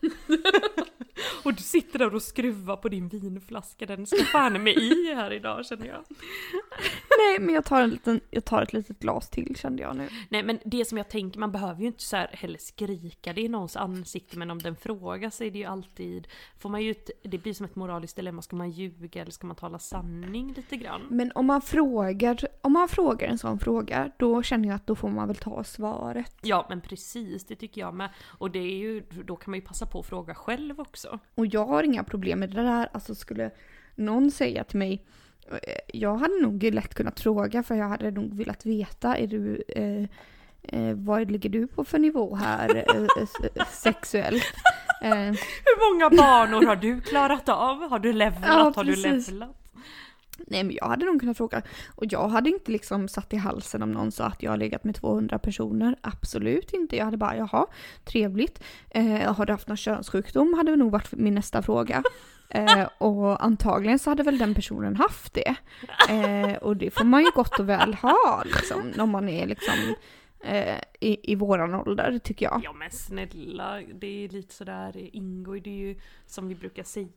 [1.43, 5.33] och du sitter där och skruvar på din vinflaska, den ska fan med i här
[5.33, 5.99] idag känner jag.
[7.17, 10.09] Nej, men jag tar, en liten, jag tar ett litet glas till kände jag nu.
[10.29, 13.41] Nej men det som jag tänker, man behöver ju inte så här heller skrika det
[13.41, 16.27] i någons ansikte men om den frågar så är det ju alltid,
[16.59, 19.55] får man ju det blir som ett moraliskt dilemma, ska man ljuga eller ska man
[19.55, 21.01] tala sanning lite grann?
[21.09, 24.95] Men om man frågar, om man frågar en sån fråga, då känner jag att då
[24.95, 26.35] får man väl ta svaret.
[26.41, 28.09] Ja men precis, det tycker jag med.
[28.37, 31.00] Och det är ju, då kan man ju passa på att fråga själv också.
[31.35, 32.89] Och jag har inga problem med det där.
[32.91, 33.51] Alltså skulle
[33.95, 35.05] någon säga till mig,
[35.51, 35.57] eh,
[35.93, 40.03] jag hade nog lätt kunnat fråga för jag hade nog velat veta, är du, eh,
[40.63, 43.07] eh, vad ligger du på för nivå här eh,
[43.55, 44.43] eh, sexuellt?
[45.03, 47.89] Eh, Hur många banor har du klarat av?
[47.89, 48.41] Har du levlat?
[48.45, 49.55] Ja, har du levlat?
[50.37, 51.61] Nej men jag hade nog kunnat fråga.
[51.95, 54.83] Och jag hade inte liksom satt i halsen om någon sa att jag har legat
[54.83, 55.95] med 200 personer.
[56.01, 56.95] Absolut inte.
[56.95, 57.65] Jag hade bara jaha,
[58.03, 58.63] trevligt.
[58.89, 60.53] Eh, har du haft någon könssjukdom?
[60.53, 62.03] Hade nog varit min nästa fråga.
[62.53, 65.55] Eh, och antagligen så hade väl den personen haft det.
[66.09, 68.91] Eh, och det får man ju gott och väl ha liksom.
[68.99, 69.73] Om man är liksom
[70.43, 72.61] eh, i, i våran ålder tycker jag.
[72.63, 77.07] Ja men snälla, det är lite sådär, ju, det är ju som vi brukar säga,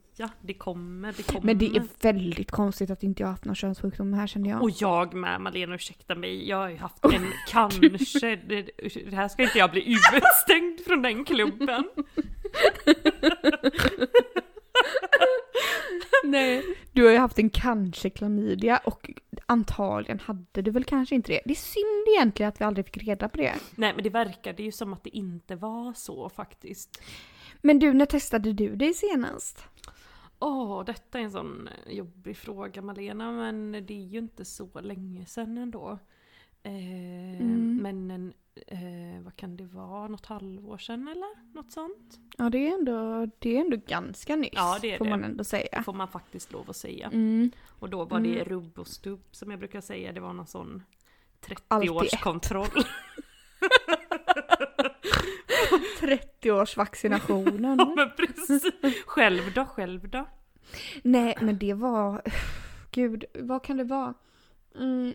[0.40, 1.46] det kommer, det kommer.
[1.46, 4.62] Men det är väldigt konstigt att inte jag haft någon könssjukdom här kände jag.
[4.62, 8.70] Och jag med Malena, ursäkta mig, jag har ju haft en kanske, det,
[9.10, 11.84] det här ska inte jag bli utestängd från den klubben.
[16.24, 16.76] Nej.
[16.92, 19.10] Du har ju haft en kanske klamydia och
[19.46, 21.40] antagligen hade du väl kanske inte det.
[21.44, 23.54] Det är synd egentligen att vi aldrig fick reda på det.
[23.74, 27.02] Nej men det verkade ju som att det inte var så faktiskt.
[27.60, 29.64] Men du, när testade du dig senast?
[30.44, 35.26] Åh, detta är en sån jobbig fråga Malena, men det är ju inte så länge
[35.26, 35.98] sedan ändå.
[36.62, 37.76] Eh, Mm.
[37.82, 38.32] Men en,
[38.66, 41.54] eh, vad kan det vara, något halvår sedan eller?
[41.54, 42.20] Något sånt?
[42.38, 44.50] Ja, det är ändå, det är ändå ganska nyss.
[44.52, 45.10] Ja, det är får det.
[45.10, 45.82] man ändå säga.
[45.82, 47.06] Får man faktiskt lov att säga.
[47.12, 47.50] Mm.
[47.78, 48.44] Och då var det Mm.
[48.44, 50.82] rubb och stubb som jag brukar säga, det var någon sån
[51.68, 52.68] Allt i 30-årskontroll.
[56.00, 57.76] 30-årsvaccinationen.
[57.78, 58.72] ja men precis.
[59.06, 60.26] Själv då, själv då?
[61.02, 62.22] Nej, men det var...
[62.90, 64.14] Gud, vad kan det vara?
[64.78, 65.14] Mm.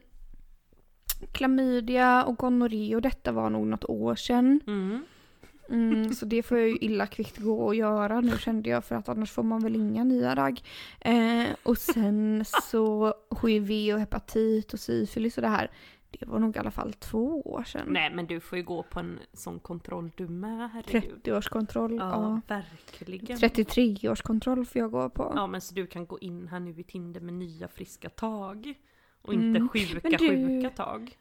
[1.31, 4.59] Klamydia och gonorré och detta var nog något år sedan.
[4.67, 5.05] Mm.
[5.71, 8.95] Mm, så det får jag ju illa kvickt gå och göra nu kände jag för
[8.95, 10.63] att annars får man väl inga nya ragg.
[11.01, 15.71] Eh, och sen så HIV och hepatit och syfilis och det här.
[16.19, 17.85] Det var nog i alla fall två år sedan.
[17.89, 21.21] Nej men du får ju gå på en sån kontroll du med, herregud.
[21.23, 21.97] 30-årskontroll.
[21.99, 22.09] Ja,
[22.47, 22.55] Ja.
[22.55, 23.37] verkligen.
[23.37, 25.33] 33-årskontroll får jag gå på.
[25.35, 28.73] Ja men så du kan gå in här nu i Tinder med nya friska tag.
[29.21, 31.17] Och Mm, inte sjuka men du- sjuka tag.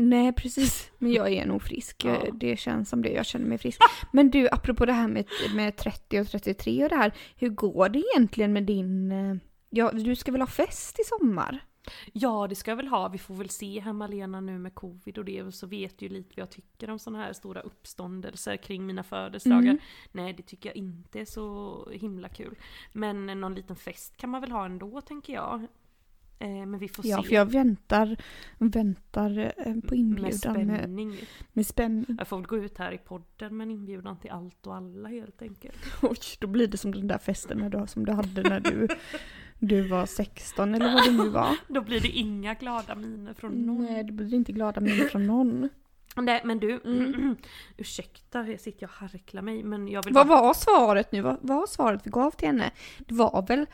[0.00, 2.04] Nej precis, men jag är nog frisk.
[2.04, 2.24] Ja.
[2.32, 3.80] Det känns som det, jag känner mig frisk.
[4.12, 5.24] Men du, apropå det här med,
[5.54, 7.12] med 30 och 33 och det här.
[7.36, 9.12] Hur går det egentligen med din...
[9.12, 9.36] eh,
[9.72, 11.64] Ja, du ska väl ha fest i sommar?
[12.12, 15.18] Ja det ska jag väl ha, vi får väl se här Malena nu med covid
[15.18, 18.56] och det och så vet ju lite vad jag tycker om sådana här stora uppståndelser
[18.56, 19.62] kring mina födelsedagar.
[19.70, 19.78] Mm.
[20.12, 22.56] Nej det tycker jag inte är så himla kul.
[22.92, 25.66] Men någon liten fest kan man väl ha ändå tänker jag.
[26.42, 27.28] Eh, men vi får Ja, se.
[27.28, 28.16] för jag väntar,
[28.58, 31.64] väntar eh, på med inbjudan med, med, spänning.
[31.64, 32.16] spänning.
[32.18, 35.08] Jag får väl gå ut här i podden med en inbjudan till allt och alla
[35.08, 35.76] helt enkelt.
[36.02, 38.88] Oj, då blir det som den där festen när du, som du hade när du,
[39.58, 41.56] du var 16 eller vad det nu var.
[41.68, 43.84] Då blir det inga glada miner från någon.
[43.84, 45.68] Nej, det blir inte glada minnen från någon.
[46.16, 47.36] Nej men du, Mm.
[47.76, 50.42] ursäkta jag sitter och harklar mig men jag vill Vad bara...
[50.42, 51.20] var svaret nu?
[51.22, 52.70] Vad vad var svaret vi gav till henne?
[52.98, 53.66] Det var väl,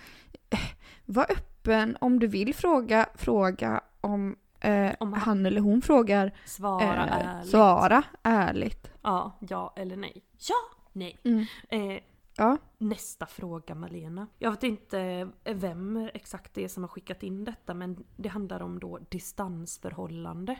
[0.50, 0.58] eh,
[1.04, 1.55] var öppen
[2.00, 6.32] om du vill fråga, fråga om, eh, Om han- han eller hon frågar.
[6.44, 7.50] Svara eh, ärligt.
[7.50, 8.90] Svara ärligt.
[9.02, 10.22] Ja, ja eller nej.
[10.48, 11.18] Ja, nej.
[11.24, 11.44] Mm.
[11.68, 12.02] Eh,
[12.38, 12.56] Ja.
[12.78, 14.26] nästa fråga Malena.
[14.38, 18.62] Jag vet inte vem exakt det är som har skickat in detta men det handlar
[18.62, 20.58] om då distansförhållande.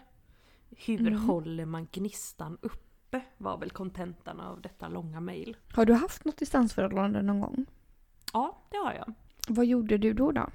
[0.70, 1.20] Hur Mm.
[1.28, 3.20] håller man gnistan uppe?
[3.36, 5.56] Var väl kontentan av detta långa mail.
[5.74, 7.66] Har du haft något distansförhållande någon gång?
[8.32, 9.12] Ja, det har jag.
[9.48, 10.32] Vad gjorde du då?
[10.32, 10.46] då?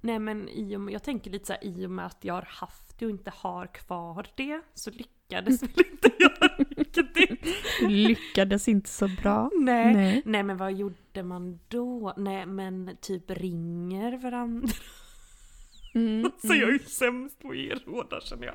[0.00, 2.34] Nej men i och med, jag tänker lite så här, i och med att jag
[2.34, 7.46] har haft det och inte har kvar det så lyckades väl inte jag riktigt.
[7.80, 9.50] Du lyckades inte så bra.
[9.60, 9.94] Nej.
[9.94, 10.22] Nej.
[10.24, 12.14] Nej men vad gjorde man då?
[12.16, 14.68] Nej men typ ringer varandra.
[15.94, 18.54] Mm, Så jag är ju sämst på att ge råda känner jag.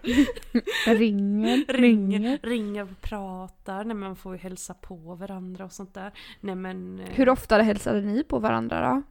[0.97, 2.39] Ringer, Ringer, ringer.
[2.43, 3.75] ringer och pratar.
[3.77, 6.11] Nej men man får ju hälsa på varandra och sånt där.
[6.41, 6.99] Nej men...
[6.99, 9.01] eh, Hur ofta hälsade ni på varandra då?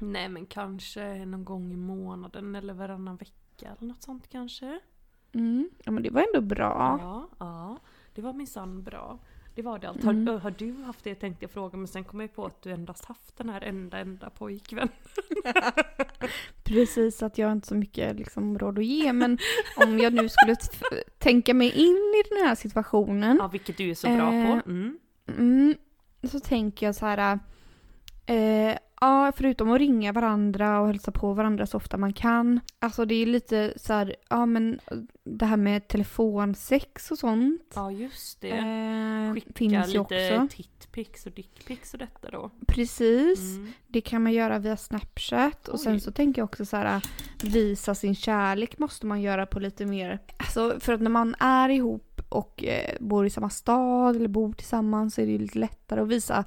[0.00, 4.80] Nej men kanske någon gång i månaden eller varannan vecka eller något sånt kanske.
[5.32, 5.70] Mm.
[5.84, 6.98] Ja men det var ändå bra.
[7.02, 7.78] Ja, ja.
[8.14, 9.18] Det var minsann bra.
[9.54, 10.04] Det var det allt.
[10.04, 10.40] Har, Mm.
[10.40, 13.04] har du haft det tänkte jag fråga men sen kom jag på att du endast
[13.04, 14.88] haft den här enda enda pojkvän.
[16.64, 19.12] Precis, att jag har inte så mycket liksom, råd att ge.
[19.12, 19.38] Men
[19.76, 20.56] om jag nu skulle
[21.18, 23.36] tänka mig in i den här situationen.
[23.40, 24.70] Ja vilket du är så bra Eh, på.
[24.70, 24.98] Mm.
[25.28, 25.74] Mm,
[26.30, 27.38] så tänker jag så här.
[28.26, 32.60] Eh, ja, förutom att ringa varandra och hälsa på varandra så ofta man kan.
[32.78, 34.80] Alltså det är lite så här, ja men
[35.24, 37.72] det här med telefonsex och sånt.
[37.74, 38.50] Ja just det.
[38.50, 42.50] Eh, Skicka finns ju lite tittpics och dickpics och detta då.
[42.66, 43.56] Precis.
[43.56, 43.72] Mm.
[43.86, 45.68] Det kan man göra via Snapchat.
[45.68, 45.80] Och Oj.
[45.84, 47.02] sen så tänker jag också så här,
[47.42, 50.20] visa sin kärlek måste man göra på lite mer...
[50.36, 54.52] Alltså för att när man är ihop och eh, bor i samma stad eller bor
[54.52, 56.44] tillsammans så är det ju lite lättare att visa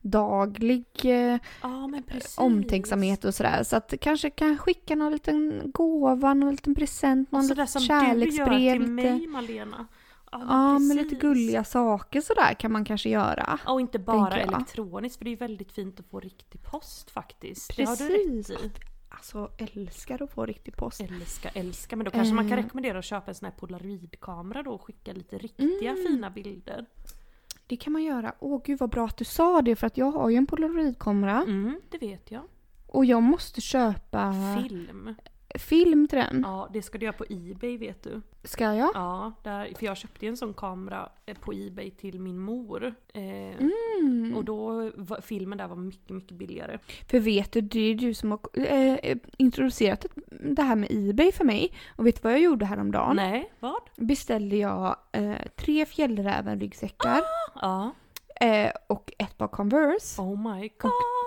[0.00, 2.38] daglig eh, Ja precis.
[2.38, 3.62] omtänksamhet och sådär.
[3.62, 7.86] Så att kanske kan skicka någon liten gåva, någon liten present, någon liten som du
[7.94, 8.72] gör kärleksbrev.
[8.72, 9.86] till Lite, mig Malena.
[10.32, 11.18] Ja, ja, men lite precis.
[11.20, 13.58] gulliga saker sådär kan man kanske göra.
[13.66, 17.76] Och inte bara elektroniskt för det är väldigt fint att få riktig post faktiskt.
[17.76, 18.50] Det har du Precis.
[18.50, 18.70] rätt i.
[19.08, 21.00] Alltså älskar att få riktig post.
[21.00, 21.96] Älska, älska.
[21.96, 22.62] Men då kanske man kan Eh.
[22.64, 26.04] rekommendera att köpa en sån här polaroidkamera då och skicka lite riktiga Mm.
[26.06, 26.86] fina bilder.
[27.70, 28.34] Det kan man göra.
[28.38, 31.42] Åh gud vad bra att du sa det för att jag har ju en polaroidkamera
[31.42, 32.42] Mm, det vet jag.
[32.86, 35.14] och jag måste köpa Film.
[35.58, 36.40] Film till den.
[36.46, 38.20] Ja, det ska du göra på Ebay vet du.
[38.44, 38.90] Ska jag?
[38.94, 42.94] Ja, där, för jag köpte en sån kamera eh, på Ebay till min mor.
[43.14, 43.66] Eh,
[44.02, 44.36] Mm.
[44.36, 46.78] Och då var, filmen där var mycket, mycket billigare.
[47.10, 51.44] För vet du, det är du som har eh, introducerat det här med Ebay för
[51.44, 51.72] mig.
[51.96, 53.16] Och vet du vad jag gjorde häromdagen?
[53.16, 53.80] Nej, vad?
[53.96, 57.20] Beställde jag eh, tre fjällräven-ryggsäckar
[57.54, 57.90] Ja.
[58.40, 60.22] eh, och ett par Converse.
[60.22, 60.90] Oh my god.
[60.90, 61.19] Och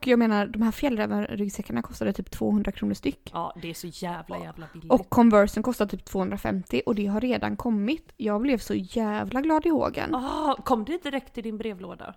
[0.00, 3.30] jag menar, de här fjällräven-ryggsäckarna kostade typ 200 kronor styck.
[3.32, 4.92] Ja, det är så jävla jävla billigt.
[4.92, 8.12] Och Conversen kostar typ 250 och det har redan kommit.
[8.16, 10.14] Jag blev så jävla glad i hågen.
[10.14, 12.14] Ah, kom det direkt till din brevlåda?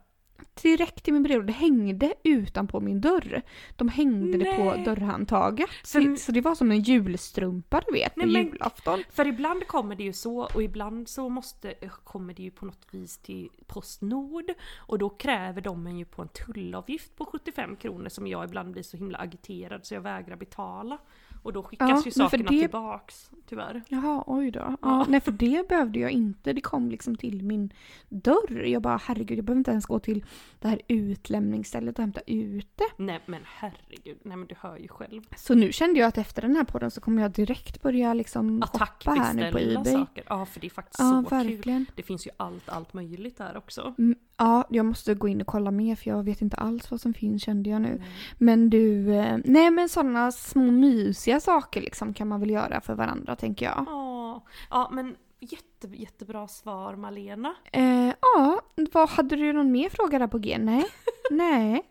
[0.61, 1.53] Direkt i min brevlåda.
[1.53, 3.41] Hängde utanpå min dörr.
[3.75, 4.83] De hängde det på Nej.
[4.85, 5.69] dörrhandtaget.
[5.69, 9.03] För- Så, det var som en julstrumpa du vet, på Nej, men- julafton.
[9.11, 11.73] För ibland kommer det ju så och ibland så måste,
[12.03, 16.21] kommer det ju på något vis till Postnord och då kräver de en ju på
[16.21, 20.35] en tullavgift på 75 kronor som jag ibland blir så himla agiterad så jag vägrar
[20.35, 20.97] betala.
[21.43, 23.81] Och då skickas Ja, ju sakerna det- tillbaks, tyvärr.
[23.87, 24.59] Jaha, oj då.
[24.59, 25.05] Ja, Ja.
[25.09, 26.53] Nej, för det behövde jag inte.
[26.53, 27.73] Det kom liksom till min
[28.09, 28.63] dörr.
[28.65, 30.25] Jag bara, herregud, jag behöver inte ens gå till
[30.59, 33.03] det här utlämningsstället och hämta ut det.
[33.03, 35.21] Nej men herregud, nej men du hör ju själv.
[35.35, 38.61] Så nu kände jag att efter den här podden så kommer jag direkt börja liksom
[38.61, 39.93] shoppa här nu på Ebay.
[39.93, 40.23] saker.
[40.29, 41.47] Ja för det är faktiskt Ja, så kul.
[41.47, 41.85] verkligen.
[41.95, 43.93] Det finns ju allt, allt möjligt där också.
[43.97, 47.01] Mm, Ja, jag måste gå in och kolla mer för jag vet inte alls vad
[47.01, 48.01] som finns kände jag nu.
[48.37, 52.95] Men du, eh, nej men sådana små mysiga saker liksom kan man väl göra för
[52.95, 53.85] varandra tänker jag.
[53.87, 57.55] Ja, ja men jätte, jättebra svar Malena.
[57.71, 60.57] Eh, ja, vad, hade du någon mer fråga där på G?
[60.57, 60.85] Nej.
[61.31, 61.83] nej.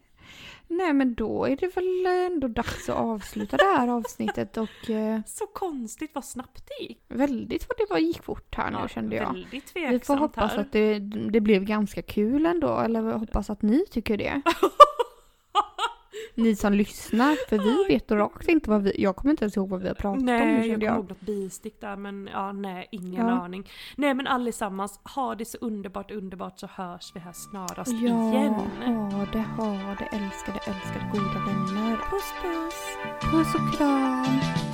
[0.73, 5.21] Nej men då är det väl ändå dags att avsluta det här avsnittet och eh,
[5.27, 7.05] Så konstigt vad snabbt det gick.
[7.09, 9.33] väldigt vad det var gick fort här nu kände jag.
[9.33, 10.59] Väldigt tveksamt Vi får hoppas här.
[10.59, 10.99] att det,
[11.33, 14.43] det blev ganska kul ändå, eller hoppas att ni tycker det.
[16.35, 19.03] Ni som lyssnar, för vi vet rakt inte vad vi...
[19.03, 21.09] Jag kommer inte ens ihåg vad vi har pratat om nu Nej, jag kommer ihåg
[21.09, 23.33] något bistick där men ja, nej, ingen Ja.
[23.33, 23.69] aning.
[23.97, 27.99] Nej men allesammans, ha det så underbart, underbart så hörs vi här snarast Ja,
[28.33, 28.53] igen.
[28.55, 31.97] ha det, ha det, älskade, älskade goda vänner.
[31.97, 33.31] Puss puss!
[33.31, 34.72] Puss och kram!